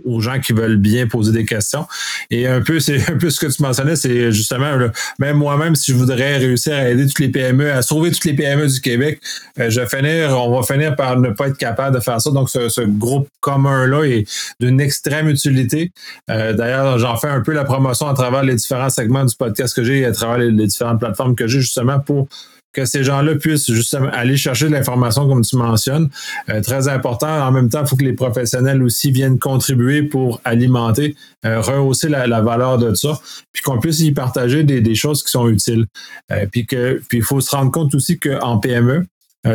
aux 0.05 0.21
gens 0.21 0.39
qui 0.39 0.53
veulent 0.53 0.77
bien 0.77 1.07
poser 1.07 1.31
des 1.31 1.45
questions. 1.45 1.85
Et 2.29 2.47
un 2.47 2.61
peu, 2.61 2.79
c'est 2.79 3.09
un 3.09 3.17
peu 3.17 3.29
ce 3.29 3.39
que 3.39 3.51
tu 3.51 3.61
mentionnais, 3.61 3.95
c'est 3.95 4.31
justement, 4.31 4.77
même 5.19 5.37
moi-même, 5.37 5.75
si 5.75 5.91
je 5.91 5.97
voudrais 5.97 6.37
réussir 6.37 6.73
à 6.73 6.89
aider 6.89 7.05
toutes 7.07 7.19
les 7.19 7.29
PME, 7.29 7.71
à 7.71 7.81
sauver 7.81 8.11
toutes 8.11 8.25
les 8.25 8.33
PME 8.33 8.67
du 8.67 8.81
Québec, 8.81 9.21
euh, 9.59 9.69
je 9.69 9.81
vais 9.81 9.87
finir, 9.87 10.31
on 10.39 10.59
va 10.59 10.63
finir 10.65 10.95
par 10.95 11.19
ne 11.19 11.29
pas 11.29 11.47
être 11.47 11.57
capable 11.57 11.95
de 11.95 12.01
faire 12.01 12.21
ça. 12.21 12.31
Donc, 12.31 12.49
ce, 12.49 12.83
groupe 12.83 13.27
commun-là 13.39 14.03
est 14.03 14.25
d'une 14.59 14.79
extrême 14.81 15.29
utilité. 15.29 15.91
Euh, 16.29 16.53
d'ailleurs, 16.53 16.99
j'en 16.99 17.15
fais 17.17 17.27
un 17.27 17.41
peu 17.41 17.53
la 17.53 17.63
promotion 17.63 18.07
à 18.07 18.13
travers 18.13 18.43
les 18.43 18.55
différents 18.55 18.89
segments 18.89 19.25
du 19.25 19.35
podcast 19.35 19.75
que 19.75 19.83
j'ai, 19.83 20.05
à 20.05 20.11
travers 20.11 20.37
les 20.37 20.67
différentes 20.67 20.99
plateformes 20.99 21.35
que 21.35 21.47
j'ai, 21.47 21.61
justement 21.61 21.99
pour 21.99 22.27
que 22.73 22.85
ces 22.85 23.03
gens-là 23.03 23.35
puissent 23.35 23.71
justement 23.71 24.09
aller 24.11 24.35
chercher 24.35 24.65
de 24.65 24.71
l'information 24.71 25.27
comme 25.27 25.43
tu 25.43 25.55
mentionnes. 25.55 26.09
Euh, 26.49 26.61
très 26.61 26.87
important. 26.87 27.27
En 27.27 27.51
même 27.51 27.69
temps, 27.69 27.81
il 27.81 27.87
faut 27.87 27.95
que 27.95 28.03
les 28.03 28.13
professionnels 28.13 28.81
aussi 28.83 29.11
viennent 29.11 29.39
contribuer 29.39 30.03
pour 30.03 30.41
alimenter, 30.43 31.15
euh, 31.45 31.61
rehausser 31.61 32.09
la, 32.09 32.41
valeur 32.41 32.77
de 32.77 32.93
ça, 32.95 33.19
puis 33.53 33.61
qu'on 33.61 33.79
puisse 33.79 33.99
y 33.99 34.11
partager 34.11 34.63
des, 34.63 34.95
choses 34.95 35.23
qui 35.23 35.31
sont 35.31 35.47
utiles. 35.47 35.85
Euh, 36.31 36.45
puis 36.51 36.65
que 36.65 37.01
puis 37.07 37.19
il 37.19 37.23
faut 37.23 37.41
se 37.41 37.55
rendre 37.55 37.71
compte 37.71 37.93
aussi 37.95 38.19
qu'en 38.19 38.57
PME, 38.57 39.05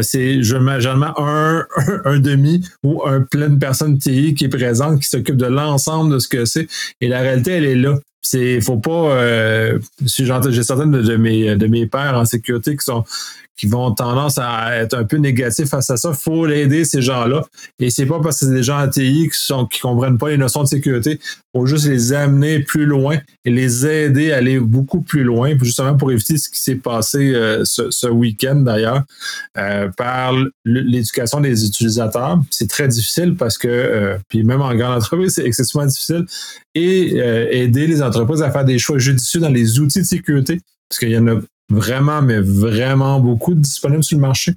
c'est 0.02 0.42
généralement 0.42 1.18
un, 1.18 1.66
un, 2.04 2.18
demi 2.18 2.62
ou 2.82 3.06
un 3.06 3.22
pleine 3.22 3.58
personne 3.58 3.98
TI 3.98 4.34
qui 4.34 4.44
est 4.44 4.48
présente, 4.48 5.00
qui 5.00 5.08
s'occupe 5.08 5.36
de 5.36 5.46
l'ensemble 5.46 6.12
de 6.12 6.18
ce 6.18 6.28
que 6.28 6.44
c'est. 6.44 6.68
Et 7.00 7.08
la 7.08 7.20
réalité, 7.20 7.52
elle 7.52 7.64
est 7.64 7.74
là 7.74 7.98
c'est 8.22 8.60
faut 8.60 8.78
pas 8.78 9.12
euh, 9.16 9.78
j'ai 10.04 10.62
certaines 10.62 10.90
de, 10.90 11.16
mes 11.16 11.56
de 11.56 11.66
mes 11.66 11.86
pères 11.86 12.16
en 12.16 12.24
sécurité 12.24 12.76
qui 12.76 12.84
sont 12.84 13.04
qui 13.58 13.66
vont 13.66 13.90
tendance 13.92 14.38
à 14.38 14.76
être 14.76 14.94
un 14.94 15.04
peu 15.04 15.16
négatifs 15.16 15.68
face 15.68 15.90
à 15.90 15.96
ça. 15.96 16.12
faut 16.12 16.46
l'aider 16.46 16.84
ces 16.84 17.02
gens-là. 17.02 17.44
Et 17.80 17.90
c'est 17.90 18.06
pas 18.06 18.20
parce 18.20 18.38
que 18.38 18.46
c'est 18.46 18.52
des 18.52 18.62
gens 18.62 18.78
ATI 18.78 19.28
qui 19.28 19.38
sont 19.38 19.66
qui 19.66 19.80
comprennent 19.80 20.16
pas 20.16 20.30
les 20.30 20.38
notions 20.38 20.62
de 20.62 20.68
sécurité. 20.68 21.18
faut 21.52 21.66
juste 21.66 21.88
les 21.88 22.12
amener 22.12 22.60
plus 22.60 22.86
loin 22.86 23.18
et 23.44 23.50
les 23.50 23.84
aider 23.84 24.30
à 24.30 24.36
aller 24.36 24.60
beaucoup 24.60 25.02
plus 25.02 25.24
loin, 25.24 25.54
justement 25.60 25.96
pour 25.96 26.12
éviter 26.12 26.38
ce 26.38 26.48
qui 26.48 26.60
s'est 26.60 26.76
passé 26.76 27.34
euh, 27.34 27.64
ce, 27.64 28.06
week-end 28.06 28.56
d'ailleurs 28.56 29.02
euh, 29.56 29.88
par 29.96 30.34
l'éducation 30.64 31.40
des 31.40 31.66
utilisateurs. 31.66 32.40
C'est 32.50 32.70
très 32.70 32.86
difficile 32.86 33.34
parce 33.34 33.58
que 33.58 33.66
euh, 33.68 34.18
puis 34.28 34.44
même 34.44 34.62
en 34.62 34.72
grande 34.76 34.98
entreprise, 34.98 35.34
c'est 35.34 35.44
excessivement 35.44 35.86
difficile. 35.86 36.24
Et 36.76 37.16
aider 37.50 37.88
les 37.88 38.02
entreprises 38.02 38.40
à 38.40 38.52
faire 38.52 38.64
des 38.64 38.78
choix 38.78 38.98
judicieux 38.98 39.40
dans 39.40 39.48
les 39.48 39.80
outils 39.80 39.98
de 39.98 40.06
sécurité 40.06 40.60
parce 40.88 41.00
qu'il 41.00 41.10
y 41.10 41.18
en 41.18 41.26
a 41.26 41.40
vraiment, 41.70 42.22
mais 42.22 42.40
vraiment 42.40 43.20
beaucoup 43.20 43.54
disponibles 43.54 44.02
sur 44.02 44.16
le 44.16 44.22
marché. 44.22 44.54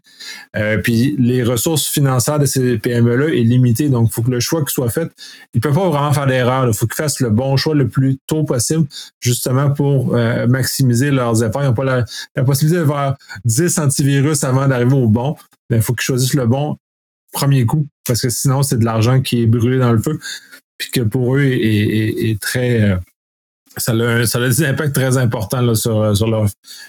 Euh, 0.56 0.78
puis 0.78 1.16
les 1.20 1.44
ressources 1.44 1.88
financières 1.88 2.40
de 2.40 2.46
ces 2.46 2.78
PME-là 2.78 3.28
est 3.28 3.44
limitée, 3.44 3.90
donc 3.90 4.10
il 4.10 4.14
faut 4.14 4.22
que 4.22 4.32
le 4.32 4.40
choix 4.40 4.64
qui 4.64 4.74
soit 4.74 4.90
fait, 4.90 5.12
ils 5.54 5.58
ne 5.58 5.62
peuvent 5.62 5.74
pas 5.74 5.90
vraiment 5.90 6.14
faire 6.14 6.28
d'erreur. 6.28 6.68
Il 6.68 6.74
faut 6.74 6.88
qu'ils 6.88 6.96
fassent 6.96 7.20
le 7.20 7.30
bon 7.30 7.58
choix 7.58 7.76
le 7.76 7.88
plus 7.88 8.18
tôt 8.28 8.44
possible, 8.44 8.88
justement 9.20 9.72
pour 9.72 10.16
euh, 10.16 10.48
maximiser 10.48 11.12
leurs 11.12 11.44
efforts. 11.44 11.64
Ils 11.64 11.68
n'ont 11.68 11.74
pas 11.74 12.06
la, 12.36 12.44
possibilité 12.44 12.80
de 12.80 12.86
faire 12.86 13.16
10 13.44 13.80
antivirus 13.80 14.44
avant 14.44 14.68
d'arriver 14.68 14.96
au 14.96 15.08
bon. 15.08 15.36
Il 15.70 15.76
ben, 15.76 15.82
faut 15.82 15.94
qu'ils 15.94 16.06
choisissent 16.06 16.34
le 16.34 16.48
bon 16.48 16.78
premier 17.34 17.66
coup, 17.66 17.88
parce 18.06 18.22
que 18.22 18.30
sinon, 18.30 18.64
c'est 18.64 18.78
de 18.78 18.86
l'argent 18.86 19.22
qui 19.22 19.44
est 19.44 19.46
brûlé 19.48 19.80
dans 19.80 19.92
le 19.92 20.02
feu, 20.02 20.20
puis 20.78 20.92
que 20.92 21.02
pour 21.02 21.36
eux 21.36 21.44
est, 21.44 22.40
très... 22.42 22.82
Euh, 22.82 22.98
ça 23.78 23.94
a, 23.94 24.26
ça 24.26 24.40
a 24.40 24.48
des 24.48 24.64
impacts 24.64 24.94
très 24.94 25.18
importants 25.18 25.76
sur, 25.76 26.16
sur 26.16 26.28
leur, 26.28 26.48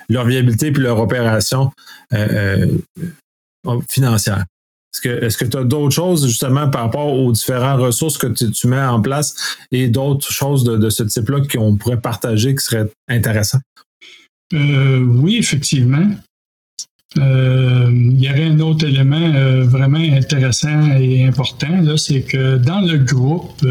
leur, 0.09 0.27
viabilité 0.27 0.69
et 0.69 0.71
leur 0.73 0.99
opération 0.99 1.71
euh, 2.13 2.79
euh, 3.67 3.81
financière. 3.89 4.45
Est-ce 5.05 5.39
que 5.39 5.45
tu 5.47 5.57
as 5.57 5.65
d'autres 5.65 5.95
choses 5.95 6.27
justement 6.27 6.69
par 6.69 6.83
rapport 6.83 7.13
aux 7.13 7.33
différentes 7.33 7.81
ressources 7.81 8.19
que 8.19 8.27
tu, 8.27 8.67
mets 8.67 8.83
en 8.83 9.01
place 9.01 9.57
et 9.71 9.89
d'autres 9.89 10.31
choses 10.31 10.65
de, 10.65 10.91
ce 10.91 11.03
type-là 11.03 11.41
qu'on 11.51 11.77
pourrait 11.77 12.01
partager 12.01 12.55
qui 12.55 12.63
seraient 12.63 12.91
intéressantes? 13.09 13.63
Euh, 14.53 14.99
oui, 14.99 15.39
effectivement. 15.39 16.11
il 17.17 18.21
y 18.21 18.29
aurait 18.29 18.45
un 18.45 18.61
autre 18.61 18.85
élément 18.87 19.65
vraiment 19.65 19.99
intéressant 19.99 20.91
et 20.99 21.25
important, 21.25 21.97
c'est 21.97 22.23
que 22.23 22.59
dans 22.59 22.81
le 22.81 22.99
groupe, 22.99 23.65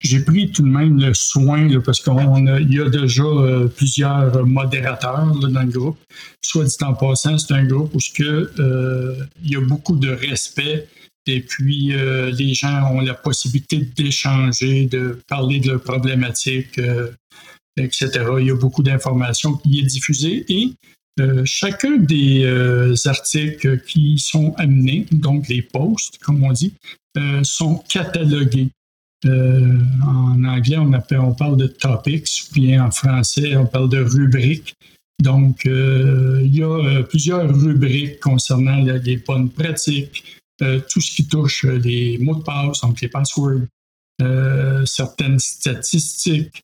j'ai 0.00 0.20
pris 0.20 0.50
tout 0.50 0.62
de 0.62 0.68
même 0.68 0.98
le 0.98 1.12
soin, 1.12 1.68
parce 1.80 2.00
qu'il 2.00 2.70
y 2.70 2.80
a 2.80 2.88
déjà 2.88 3.22
euh, 3.22 3.68
plusieurs 3.68 4.46
modérateurs 4.46 5.34
dans 5.36 5.62
le 5.62 5.70
groupe. 5.70 5.98
Soit 6.42 6.64
dit 6.64 6.76
en 6.82 6.94
passant, 6.94 7.36
c'est 7.36 7.52
un 7.52 7.66
groupe 7.66 7.94
où 7.94 7.98
que, 8.14 8.50
euh, 8.58 9.14
il 9.44 9.50
y 9.50 9.56
a 9.56 9.60
beaucoup 9.60 9.96
de 9.96 10.08
respect 10.08 10.88
et 11.26 11.42
puis 11.42 11.92
euh, 11.92 12.30
les 12.30 12.54
gens 12.54 12.90
ont 12.92 13.02
la 13.02 13.12
possibilité 13.12 13.76
d'échanger, 13.94 14.86
de 14.86 15.20
parler 15.28 15.60
de 15.60 15.68
leurs 15.68 15.82
problématiques, 15.82 16.80
etc. 17.76 18.08
Il 18.40 18.46
y 18.46 18.50
a 18.50 18.56
beaucoup 18.56 18.82
d'informations 18.82 19.52
qui 19.52 19.80
est 19.80 19.84
diffusée 19.84 20.46
et 20.48 20.72
chacun 21.44 21.98
des 21.98 22.96
articles 23.04 23.80
qui 23.80 24.18
sont 24.18 24.54
amenés, 24.56 25.06
donc 25.12 25.46
les 25.48 25.60
posts, 25.60 26.16
comme 26.22 26.42
on 26.42 26.52
dit, 26.52 26.72
sont 27.42 27.76
catalogués. 27.86 28.70
Euh, 29.26 29.78
en 30.06 30.44
anglais, 30.44 30.78
on, 30.78 30.92
appelle, 30.92 31.20
on 31.20 31.34
parle 31.34 31.56
de 31.56 31.66
topics, 31.66 32.44
puis 32.52 32.78
en 32.78 32.90
français, 32.90 33.56
on 33.56 33.66
parle 33.66 33.90
de 33.90 33.98
rubriques. 33.98 34.74
Donc, 35.22 35.66
euh, 35.66 36.40
il 36.42 36.56
y 36.56 36.62
a 36.62 36.68
euh, 36.68 37.02
plusieurs 37.02 37.54
rubriques 37.54 38.20
concernant 38.20 38.82
les 38.82 39.16
bonnes 39.18 39.50
pratiques, 39.50 40.24
tout 40.58 41.00
ce 41.00 41.16
qui 41.16 41.26
touche 41.26 41.64
les 41.64 42.18
mots 42.18 42.34
de 42.34 42.42
passe, 42.42 42.82
donc 42.82 43.00
les 43.00 43.08
passwords, 43.08 43.62
certaines 44.84 45.38
statistiques, 45.38 46.62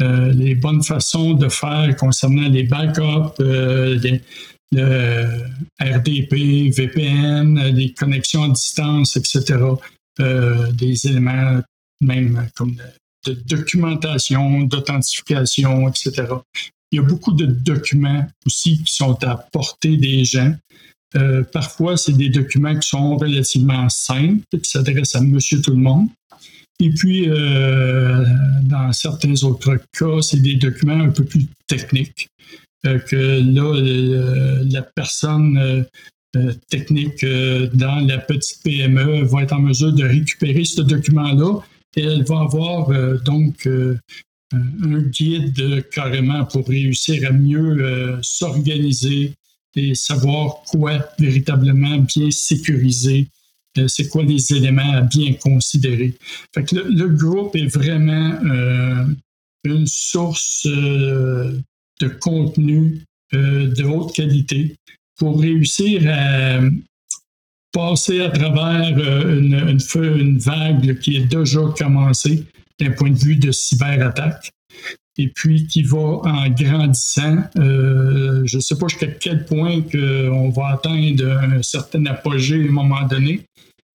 les 0.00 0.56
bonnes 0.56 0.82
façons 0.82 1.34
de 1.34 1.48
faire 1.48 1.94
concernant 1.96 2.48
les 2.48 2.64
backups, 2.64 3.38
les, 3.38 4.20
le 4.72 5.28
RDP, 5.80 6.74
VPN, 6.74 7.68
les 7.68 7.92
connexions 7.92 8.42
à 8.42 8.48
distance, 8.48 9.16
etc. 9.16 9.60
des 10.18 11.06
éléments 11.06 11.62
même 12.00 12.48
comme 12.54 12.76
de 13.26 13.32
documentation, 13.32 14.62
d'authentification, 14.62 15.88
etc. 15.88 16.26
Il 16.92 16.96
y 16.96 16.98
a 16.98 17.02
beaucoup 17.02 17.32
de 17.32 17.46
documents 17.46 18.26
aussi 18.46 18.82
qui 18.82 18.94
sont 18.94 19.22
à 19.24 19.36
portée 19.36 19.96
des 19.96 20.24
gens. 20.24 20.54
Euh, 21.16 21.42
parfois, 21.42 21.96
c'est 21.96 22.12
des 22.12 22.28
documents 22.28 22.78
qui 22.78 22.88
sont 22.88 23.16
relativement 23.16 23.88
simples, 23.88 24.44
qui 24.50 24.70
s'adressent 24.70 25.16
à 25.16 25.20
monsieur 25.20 25.60
tout 25.60 25.72
le 25.72 25.78
monde. 25.78 26.08
Et 26.78 26.90
puis, 26.90 27.28
euh, 27.28 28.24
dans 28.62 28.92
certains 28.92 29.42
autres 29.42 29.78
cas, 29.98 30.20
c'est 30.20 30.40
des 30.40 30.56
documents 30.56 31.00
un 31.00 31.10
peu 31.10 31.24
plus 31.24 31.46
techniques, 31.66 32.28
euh, 32.84 32.98
que 32.98 33.16
là, 33.16 34.62
la 34.70 34.82
personne 34.82 35.86
technique 36.68 37.24
dans 37.72 38.06
la 38.06 38.18
petite 38.18 38.62
PME 38.62 39.24
va 39.24 39.42
être 39.42 39.54
en 39.54 39.60
mesure 39.60 39.92
de 39.94 40.04
récupérer 40.04 40.64
ce 40.64 40.82
document-là 40.82 41.60
et 41.62 41.75
elle 42.02 42.24
va 42.24 42.40
avoir 42.40 42.88
donc 43.22 43.66
un 44.52 45.00
guide 45.00 45.88
carrément 45.90 46.44
pour 46.44 46.68
réussir 46.68 47.28
à 47.28 47.32
mieux 47.32 47.82
euh, 47.82 48.18
s'organiser 48.22 49.32
et 49.74 49.94
savoir 49.94 50.62
quoi 50.70 51.04
véritablement 51.18 51.98
bien 51.98 52.30
sécuriser. 52.30 53.28
Euh, 53.78 53.88
c'est 53.88 54.08
quoi 54.08 54.22
les 54.22 54.54
éléments 54.54 54.92
à 54.92 55.02
bien 55.02 55.34
considérer. 55.34 56.14
Fait 56.54 56.70
le, 56.72 57.08
groupe 57.08 57.56
est 57.56 57.66
vraiment 57.66 58.38
euh, 58.44 59.04
une 59.64 59.86
source 59.86 60.66
de 60.66 62.08
contenu 62.20 63.02
de 63.32 63.84
haute 63.84 64.14
qualité 64.14 64.76
pour 65.18 65.40
réussir 65.40 66.02
à 66.06 66.60
passer 67.76 68.22
à 68.22 68.30
travers 68.30 68.98
une, 69.28 69.78
une, 69.96 70.38
vague 70.38 70.98
qui 70.98 71.16
est 71.16 71.26
déjà 71.26 71.60
commencée 71.78 72.46
d'un 72.80 72.90
point 72.92 73.10
de 73.10 73.18
vue 73.18 73.36
de 73.36 73.52
cyberattaque 73.52 74.50
et 75.18 75.28
puis 75.28 75.66
qui 75.66 75.82
va 75.82 75.98
en 75.98 76.48
grandissant. 76.48 77.36
Euh, 77.56 78.42
je 78.46 78.56
ne 78.56 78.62
sais 78.62 78.78
pas 78.78 78.88
jusqu'à 78.88 79.08
quel 79.08 79.44
point 79.44 79.82
on 79.92 80.48
va 80.48 80.68
atteindre 80.68 81.38
un 81.38 81.62
certain 81.62 82.06
apogée 82.06 82.64
à 82.64 82.68
un 82.68 82.72
moment 82.72 83.06
donné, 83.06 83.42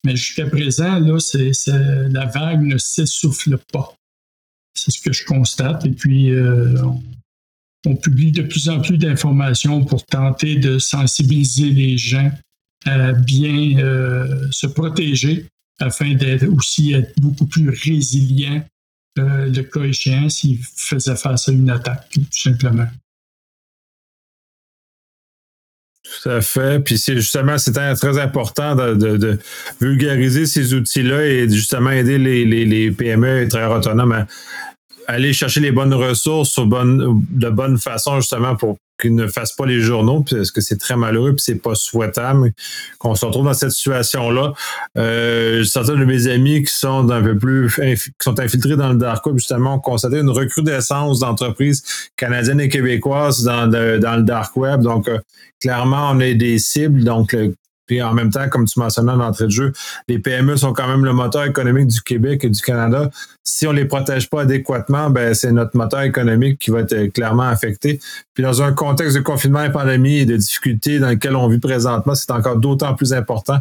mais 0.05 0.15
jusqu'à 0.15 0.45
présent, 0.45 0.99
là, 0.99 1.19
c'est, 1.19 1.51
la 1.67 2.27
vague 2.27 2.61
ne 2.61 2.77
s'essouffle 2.77 3.57
pas. 3.73 3.95
C'est 4.75 4.91
ce 4.91 5.01
que 5.01 5.11
je 5.11 5.25
constate. 5.25 5.87
Et 5.87 5.91
puis, 5.91 6.29
euh, 6.29 6.83
on, 7.87 7.95
publie 7.95 8.31
de 8.31 8.43
plus 8.43 8.69
en 8.69 8.79
plus 8.79 8.99
d'informations 8.99 9.83
pour 9.85 10.05
tenter 10.05 10.57
de 10.57 10.77
sensibiliser 10.77 11.71
les 11.71 11.97
gens 11.97 12.31
à 12.85 13.13
bien 13.13 13.77
euh, 13.79 14.47
se 14.51 14.67
protéger 14.67 15.45
afin 15.79 16.13
d'être 16.13 16.47
aussi 16.47 16.93
être 16.93 17.13
beaucoup 17.19 17.45
plus 17.45 17.69
résilient 17.69 18.63
euh, 19.19 19.47
le 19.47 19.63
cas 19.63 19.81
échéant 19.81 20.29
s'il 20.29 20.59
faisait 20.77 21.15
face 21.15 21.49
à 21.49 21.51
une 21.51 21.69
attaque, 21.69 22.07
tout 22.13 22.21
simplement. 22.31 22.87
Tout 26.03 26.29
à 26.29 26.41
fait. 26.41 26.83
Puis 26.83 26.97
c'est 26.97 27.15
justement, 27.15 27.57
c'est 27.57 27.73
très 27.73 28.19
important 28.19 28.75
de, 28.75 29.39
vulgariser 29.79 30.45
ces 30.45 30.73
outils-là 30.73 31.25
et 31.25 31.49
justement 31.49 31.91
aider 31.91 32.17
les, 32.17 32.45
les, 32.45 32.91
PME 32.91 33.43
et 33.43 33.47
travailleurs 33.47 33.77
autonomes 33.77 34.11
à 34.13 34.27
aller 35.07 35.33
chercher 35.33 35.59
les 35.59 35.71
bonnes 35.71 35.93
ressources 35.93 36.57
de 36.59 37.49
bonne 37.49 37.77
façon, 37.77 38.21
justement, 38.21 38.55
pour 38.55 38.77
ne 39.09 39.27
fassent 39.27 39.55
pas 39.55 39.65
les 39.65 39.79
journaux, 39.79 40.23
parce 40.29 40.51
que 40.51 40.61
c'est 40.61 40.77
très 40.77 40.95
malheureux, 40.95 41.31
puis 41.33 41.41
c'est 41.41 41.55
pas 41.55 41.75
souhaitable 41.75 42.53
qu'on 42.99 43.15
se 43.15 43.25
retrouve 43.25 43.45
dans 43.45 43.53
cette 43.53 43.71
situation-là? 43.71 44.53
Euh, 44.97 45.63
certains 45.63 45.95
de 45.95 46.05
mes 46.05 46.27
amis 46.27 46.63
qui 46.63 46.73
sont 46.73 47.09
un 47.09 47.21
peu 47.21 47.37
plus 47.37 47.73
qui 47.75 48.11
sont 48.19 48.39
infiltrés 48.39 48.75
dans 48.75 48.89
le 48.89 48.97
dark 48.97 49.25
web, 49.25 49.37
justement, 49.37 49.75
ont 49.75 49.79
constaté 49.79 50.17
une 50.17 50.29
recrudescence 50.29 51.19
d'entreprises 51.19 51.83
canadiennes 52.15 52.61
et 52.61 52.69
québécoises 52.69 53.43
dans 53.43 53.65
le, 53.65 53.99
dans 53.99 54.15
le 54.17 54.23
dark 54.23 54.55
web. 54.55 54.81
Donc, 54.81 55.07
euh, 55.07 55.19
clairement, 55.59 56.11
on 56.11 56.19
est 56.19 56.35
des 56.35 56.59
cibles. 56.59 57.03
Donc, 57.03 57.33
le 57.33 57.53
puis 57.85 58.01
en 58.01 58.13
même 58.13 58.29
temps, 58.29 58.47
comme 58.49 58.65
tu 58.65 58.79
mentionnais 58.79 59.15
l'entrée 59.15 59.45
de 59.45 59.51
jeu, 59.51 59.73
les 60.07 60.19
PME 60.19 60.55
sont 60.57 60.73
quand 60.73 60.87
même 60.87 61.05
le 61.05 61.13
moteur 61.13 61.45
économique 61.45 61.87
du 61.87 62.01
Québec 62.01 62.43
et 62.43 62.49
du 62.49 62.61
Canada. 62.61 63.09
Si 63.43 63.67
on 63.67 63.71
les 63.71 63.85
protège 63.85 64.29
pas 64.29 64.41
adéquatement, 64.41 65.09
ben 65.09 65.33
c'est 65.33 65.51
notre 65.51 65.75
moteur 65.75 66.01
économique 66.01 66.59
qui 66.59 66.71
va 66.71 66.81
être 66.81 67.07
clairement 67.07 67.43
affecté. 67.43 67.99
Puis 68.33 68.43
dans 68.43 68.61
un 68.61 68.71
contexte 68.71 69.17
de 69.17 69.21
confinement 69.21 69.63
et 69.63 69.71
pandémie 69.71 70.19
et 70.19 70.25
de 70.25 70.37
difficultés 70.37 70.99
dans 70.99 71.09
lequel 71.09 71.35
on 71.35 71.47
vit 71.47 71.59
présentement, 71.59 72.15
c'est 72.15 72.31
encore 72.31 72.57
d'autant 72.57 72.93
plus 72.93 73.13
important 73.13 73.59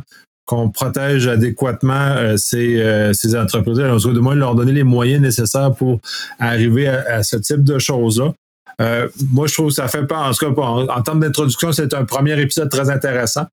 qu'on 0.51 0.69
protège 0.69 1.29
adéquatement 1.29 1.95
euh, 1.95 2.37
ces, 2.37 2.81
euh, 2.81 3.13
ces 3.13 3.37
entreprises. 3.37 3.79
On 3.79 4.13
de 4.13 4.19
moins 4.19 4.35
leur 4.35 4.57
donner 4.57 4.73
les 4.73 4.83
moyens 4.83 5.23
nécessaires 5.23 5.73
pour 5.73 6.01
arriver 6.41 6.89
à, 6.89 7.23
ce 7.23 7.37
type 7.37 7.63
de 7.63 7.79
choses-là. 7.79 8.33
Euh, 8.81 9.09
moi, 9.31 9.47
je 9.47 9.55
trouve 9.55 9.69
que 9.69 9.75
ça 9.75 9.87
fait 9.87 10.07
pas, 10.07 10.29
en 10.29 10.33
tout 10.33 10.53
cas, 10.53 10.61
en 10.61 11.03
termes 11.03 11.21
d'introduction, 11.21 11.71
c'est 11.71 11.95
un 11.95 12.05
premier 12.05 12.41
épisode 12.41 12.69
très 12.69 12.91
intéressant. 12.91 13.47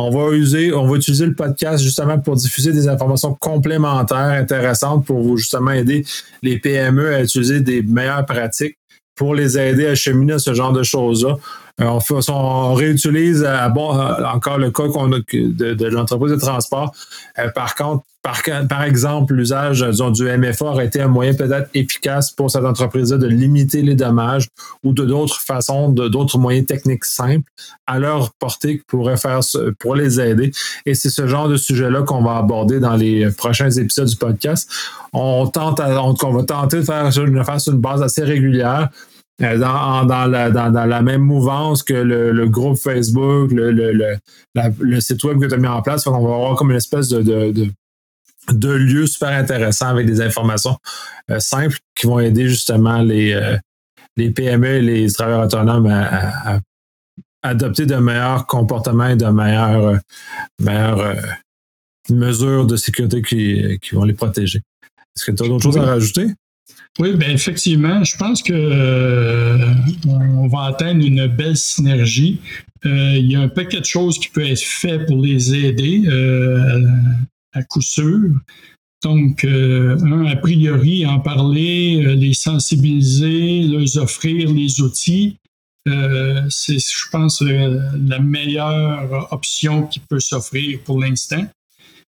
On 0.00 0.10
va 0.10 0.96
utiliser 0.96 1.26
le 1.26 1.34
podcast 1.34 1.82
justement 1.82 2.20
pour 2.20 2.36
diffuser 2.36 2.72
des 2.72 2.86
informations 2.86 3.34
complémentaires 3.34 4.40
intéressantes 4.40 5.04
pour 5.04 5.20
vous 5.20 5.36
justement 5.36 5.72
aider 5.72 6.04
les 6.40 6.60
PME 6.60 7.14
à 7.14 7.22
utiliser 7.22 7.60
des 7.60 7.82
meilleures 7.82 8.24
pratiques 8.24 8.78
pour 9.16 9.34
les 9.34 9.58
aider 9.58 9.86
à 9.86 9.96
cheminer 9.96 10.38
ce 10.38 10.54
genre 10.54 10.72
de 10.72 10.84
choses-là. 10.84 11.36
Euh, 11.80 11.98
on, 12.28 12.74
réutilise 12.74 13.44
euh, 13.46 13.68
bon, 13.68 13.96
euh, 13.96 14.24
encore 14.24 14.58
le 14.58 14.70
cas 14.70 14.88
qu'on 14.88 15.12
a 15.12 15.18
de, 15.18 15.86
l'entreprise 15.86 16.32
de 16.32 16.38
transport. 16.38 16.92
par 17.54 17.74
contre, 17.74 18.04
par, 18.68 18.82
exemple, 18.82 19.32
l'usage 19.32 19.80
du 19.80 20.24
MFA 20.24 20.66
aurait 20.66 20.86
été 20.86 21.00
un 21.00 21.08
moyen 21.08 21.32
peut-être 21.32 21.70
efficace 21.72 22.30
pour 22.30 22.50
cette 22.50 22.64
entreprise-là 22.64 23.16
de 23.16 23.26
limiter 23.26 23.80
les 23.80 23.94
dommages 23.94 24.48
ou 24.84 24.92
de 24.92 25.06
d'autres 25.06 25.40
façons, 25.40 25.88
d'autres 25.88 26.36
moyens 26.36 26.66
techniques 26.66 27.06
simples 27.06 27.50
à 27.86 27.98
leur 27.98 28.32
portée 28.34 28.78
qui 28.78 28.84
pourraient 28.86 29.16
faire 29.16 29.40
pour 29.78 29.94
les 29.94 30.20
aider. 30.20 30.50
Et 30.84 30.94
c'est 30.94 31.08
ce 31.08 31.26
genre 31.26 31.48
de 31.48 31.56
sujet-là 31.56 32.02
qu'on 32.02 32.20
va 32.20 32.36
aborder 32.36 32.80
dans 32.80 32.96
les 32.96 33.30
prochains 33.30 33.70
épisodes 33.70 34.08
du 34.08 34.16
podcast. 34.16 34.70
On 35.14 35.46
tente, 35.46 35.80
on, 35.80 36.32
va 36.32 36.42
tenter 36.42 36.78
de 36.78 36.82
faire, 36.82 37.08
de 37.08 37.42
faire 37.42 37.60
sur 37.60 37.72
une 37.72 37.80
base 37.80 38.02
assez 38.02 38.24
régulière 38.24 38.90
dans, 39.40 40.04
dans, 40.04 40.26
la, 40.26 40.50
dans, 40.50 40.84
la, 40.84 41.02
même 41.02 41.22
mouvance 41.22 41.82
que 41.82 41.94
le, 41.94 42.48
groupe 42.48 42.76
Facebook, 42.76 43.52
le, 43.52 43.70
le, 43.70 44.18
le, 44.80 45.00
site 45.00 45.22
web 45.24 45.40
que 45.40 45.46
tu 45.46 45.54
as 45.54 45.58
mis 45.58 45.68
en 45.68 45.82
place. 45.82 46.06
On 46.06 46.10
va 46.10 46.18
avoir 46.18 46.56
comme 46.56 46.70
une 46.70 46.76
espèce 46.76 47.08
de, 47.08 47.22
de, 47.22 47.70
de, 48.50 48.70
lieu 48.70 49.06
super 49.06 49.28
intéressant 49.28 49.86
avec 49.86 50.06
des 50.06 50.20
informations 50.20 50.76
euh, 51.30 51.38
simples 51.38 51.78
qui 51.94 52.06
vont 52.06 52.18
aider 52.18 52.48
justement 52.48 52.98
les, 52.98 53.32
euh, 53.32 53.56
les 54.16 54.30
PME 54.30 54.66
et 54.66 54.82
les 54.82 55.12
travailleurs 55.12 55.44
autonomes 55.44 55.86
à, 55.86 56.60
adopter 57.44 57.86
de 57.86 57.94
meilleurs 57.94 58.46
comportements 58.46 59.06
et 59.06 59.16
de 59.16 59.26
meilleures, 59.26 60.00
meilleures 60.60 61.16
mesures 62.10 62.66
de 62.66 62.74
sécurité 62.74 63.22
qui, 63.22 63.78
qui 63.80 63.94
vont 63.94 64.02
les 64.02 64.12
protéger. 64.12 64.60
Est-ce 65.16 65.24
que 65.24 65.30
tu 65.30 65.44
as 65.44 65.46
d'autres 65.46 65.62
choses 65.62 65.78
à 65.78 65.84
rajouter? 65.84 66.26
Oui, 66.98 67.14
bien 67.14 67.30
effectivement, 67.30 68.02
je 68.02 68.16
pense 68.16 68.42
que 68.42 68.52
euh, 68.52 69.72
on 70.06 70.48
va 70.48 70.64
atteindre 70.64 71.04
une 71.04 71.28
belle 71.28 71.56
synergie. 71.56 72.40
Euh, 72.86 73.16
il 73.16 73.30
y 73.30 73.36
a 73.36 73.40
un 73.40 73.48
paquet 73.48 73.78
de 73.78 73.84
choses 73.84 74.18
qui 74.18 74.28
peuvent 74.30 74.46
être 74.46 74.60
faites 74.60 75.06
pour 75.06 75.22
les 75.22 75.54
aider 75.54 76.02
euh, 76.08 76.84
à 77.52 77.62
coup 77.62 77.82
sûr. 77.82 78.18
Donc, 79.04 79.44
un, 79.44 80.26
a 80.26 80.34
priori, 80.34 81.06
en 81.06 81.20
parler, 81.20 82.16
les 82.16 82.34
sensibiliser, 82.34 83.62
leur 83.62 84.02
offrir 84.02 84.52
les 84.52 84.80
outils, 84.80 85.36
c'est, 85.86 86.78
je 86.80 87.10
pense, 87.12 87.40
la 87.40 88.18
meilleure 88.18 89.32
option 89.32 89.86
qui 89.86 90.00
peut 90.00 90.18
s'offrir 90.18 90.80
pour 90.80 91.00
l'instant. 91.00 91.46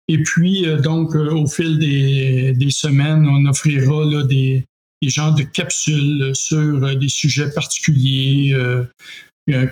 Et 0.07 0.23
puis, 0.23 0.65
donc, 0.81 1.13
au 1.13 1.45
fil 1.45 1.77
des, 1.77 2.53
des, 2.53 2.71
semaines, 2.71 3.27
on 3.27 3.45
offrira 3.47 4.05
là, 4.05 4.23
des, 4.23 4.63
des 5.01 5.09
genres 5.09 5.33
de 5.33 5.43
capsules 5.43 6.31
sur 6.33 6.83
euh, 6.83 6.95
des 6.95 7.09
sujets 7.09 7.51
particuliers. 7.51 8.53
Euh, 8.53 8.83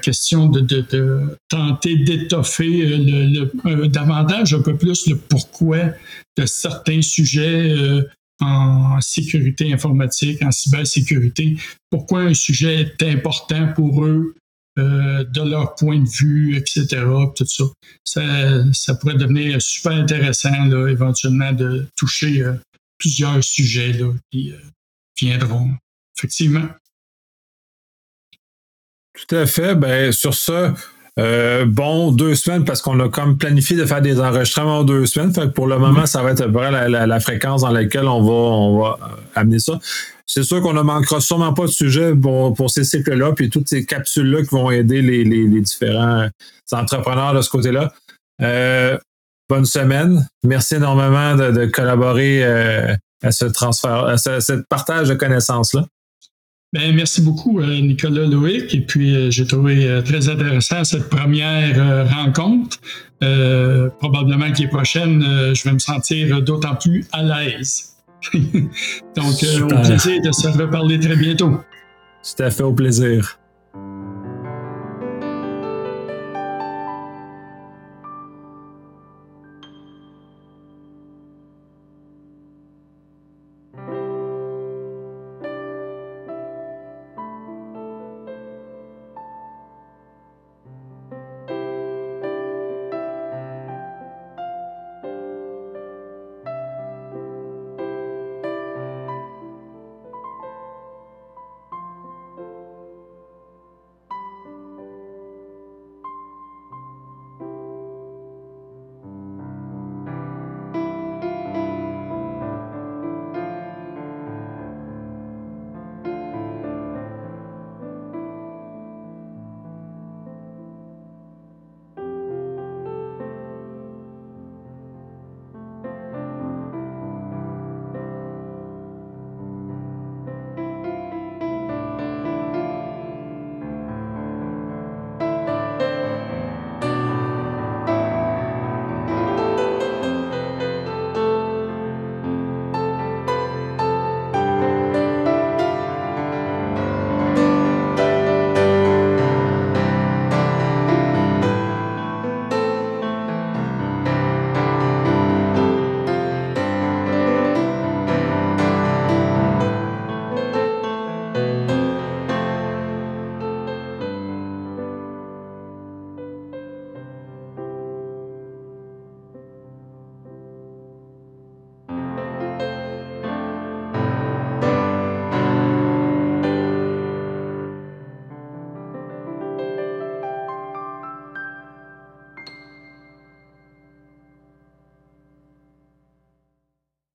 question 0.01 0.47
de, 0.47 0.61
de, 0.61 1.37
tenter 1.49 1.97
d'étoffer 1.97 2.85
euh, 2.85 3.49
le, 3.65 3.87
davantage 3.89 4.53
un 4.53 4.61
peu 4.61 4.77
plus 4.77 5.05
le 5.07 5.17
pourquoi 5.17 5.89
de 6.37 6.45
certains 6.45 7.01
sujets 7.01 7.75
en 8.39 9.01
sécurité 9.01 9.73
informatique, 9.73 10.41
en 10.43 10.51
cybersécurité, 10.51 11.57
pourquoi 11.89 12.21
un 12.21 12.33
sujet 12.33 12.81
est 12.81 13.03
important 13.03 13.73
pour 13.73 14.05
eux 14.05 14.35
de 14.77 15.49
leur 15.49 15.75
point 15.75 15.99
de 15.99 16.07
vue, 16.07 16.55
etc. 16.55 17.03
Tout 17.35 17.45
ça. 17.45 18.23
ça. 18.71 18.95
Pourrait 18.95 19.15
devenir 19.15 19.61
super 19.61 19.91
intéressant 19.91 20.65
là, 20.67 20.87
éventuellement 20.87 21.51
de 21.51 21.85
toucher 21.97 22.43
plusieurs 22.97 23.43
sujets 23.43 23.91
là, 23.91 24.07
viendront, 25.17 25.71
effectivement. 26.17 26.67
Tout 29.13 29.35
à 29.35 29.45
fait. 29.45 29.75
Ben, 29.75 30.11
sur 30.11 30.33
ça, 30.33 30.73
euh, 31.17 31.65
bon, 31.65 32.11
deux 32.11 32.35
semaines 32.35 32.65
parce 32.65 32.81
qu'on 32.81 32.99
a 32.99 33.07
comme 33.07 33.37
planifié 33.37 33.77
de 33.77 33.85
faire 33.85 34.01
des 34.01 34.19
enregistrements 34.19 34.79
en 34.79 34.83
deux 34.83 35.05
semaines. 35.05 35.33
Fait 35.33 35.41
que 35.41 35.53
pour 35.53 35.67
le 35.67 35.77
moment, 35.79 36.05
ça 36.05 36.21
va 36.21 36.31
être 36.31 36.41
à 36.41 36.71
la, 36.89 37.07
la, 37.07 37.19
fréquence 37.21 37.61
dans 37.61 37.71
laquelle 37.71 38.07
on 38.07 38.21
va, 38.21 38.33
on 38.33 38.81
va 38.81 38.97
euh, 39.01 39.07
amener 39.35 39.59
ça. 39.59 39.79
C'est 40.25 40.43
sûr 40.43 40.61
qu'on 40.61 40.73
ne 40.73 40.81
manquera 40.81 41.21
sûrement 41.21 41.53
pas 41.53 41.63
de 41.63 41.71
sujet 41.71 42.13
pour, 42.13 42.53
pour 42.53 42.69
ces 42.69 42.83
cycles-là, 42.83 43.31
puis 43.33 43.49
toutes 43.49 43.69
ces 43.69 43.85
capsules-là 43.85 44.41
qui 44.41 44.49
vont 44.49 44.69
aider 44.71 45.01
les, 45.01 45.23
les, 45.23 45.47
les 45.47 45.61
différents 45.61 46.27
entrepreneurs 46.71 47.33
de 47.33 47.41
ce 47.41 47.49
côté-là. 47.49 47.93
Euh, 48.41 48.97
bonne 49.47 49.65
semaine. 49.65 50.27
Merci 50.43 50.75
énormément 50.75 51.35
de, 51.35 51.51
de 51.51 51.65
collaborer 51.67 52.43
euh, 52.43 52.95
à 53.25 53.31
ce 53.31 53.45
transfert, 53.45 54.05
à 54.05 54.17
ce, 54.17 54.39
ce 54.39 54.53
partage 54.69 55.09
de 55.09 55.15
connaissances-là. 55.15 55.85
Ben, 56.73 56.93
merci 56.93 57.21
beaucoup, 57.21 57.61
euh, 57.61 57.79
Nicolas 57.79 58.25
Loïc. 58.25 58.73
Et 58.73 58.81
puis, 58.81 59.15
euh, 59.15 59.31
j'ai 59.31 59.47
trouvé 59.47 59.87
euh, 59.87 60.01
très 60.01 60.27
intéressant 60.27 60.83
cette 60.83 61.09
première 61.09 62.09
rencontre. 62.09 62.77
probablement 63.99 64.51
que 64.51 64.61
les 64.61 64.67
prochaines, 64.67 65.21
je 65.53 65.63
vais 65.63 65.71
me 65.71 65.79
sentir 65.79 66.41
d'autant 66.41 66.75
plus 66.75 67.07
à 67.13 67.23
l'aise. 67.23 67.95
Donc, 68.33 69.35
au 69.61 69.67
plaisir 69.67 70.21
de 70.21 70.31
se 70.31 70.47
reparler 70.49 70.99
très 70.99 71.15
bientôt. 71.15 71.61
Tout 72.23 72.43
à 72.43 72.51
fait 72.51 72.63
au 72.63 72.73
plaisir. 72.73 73.39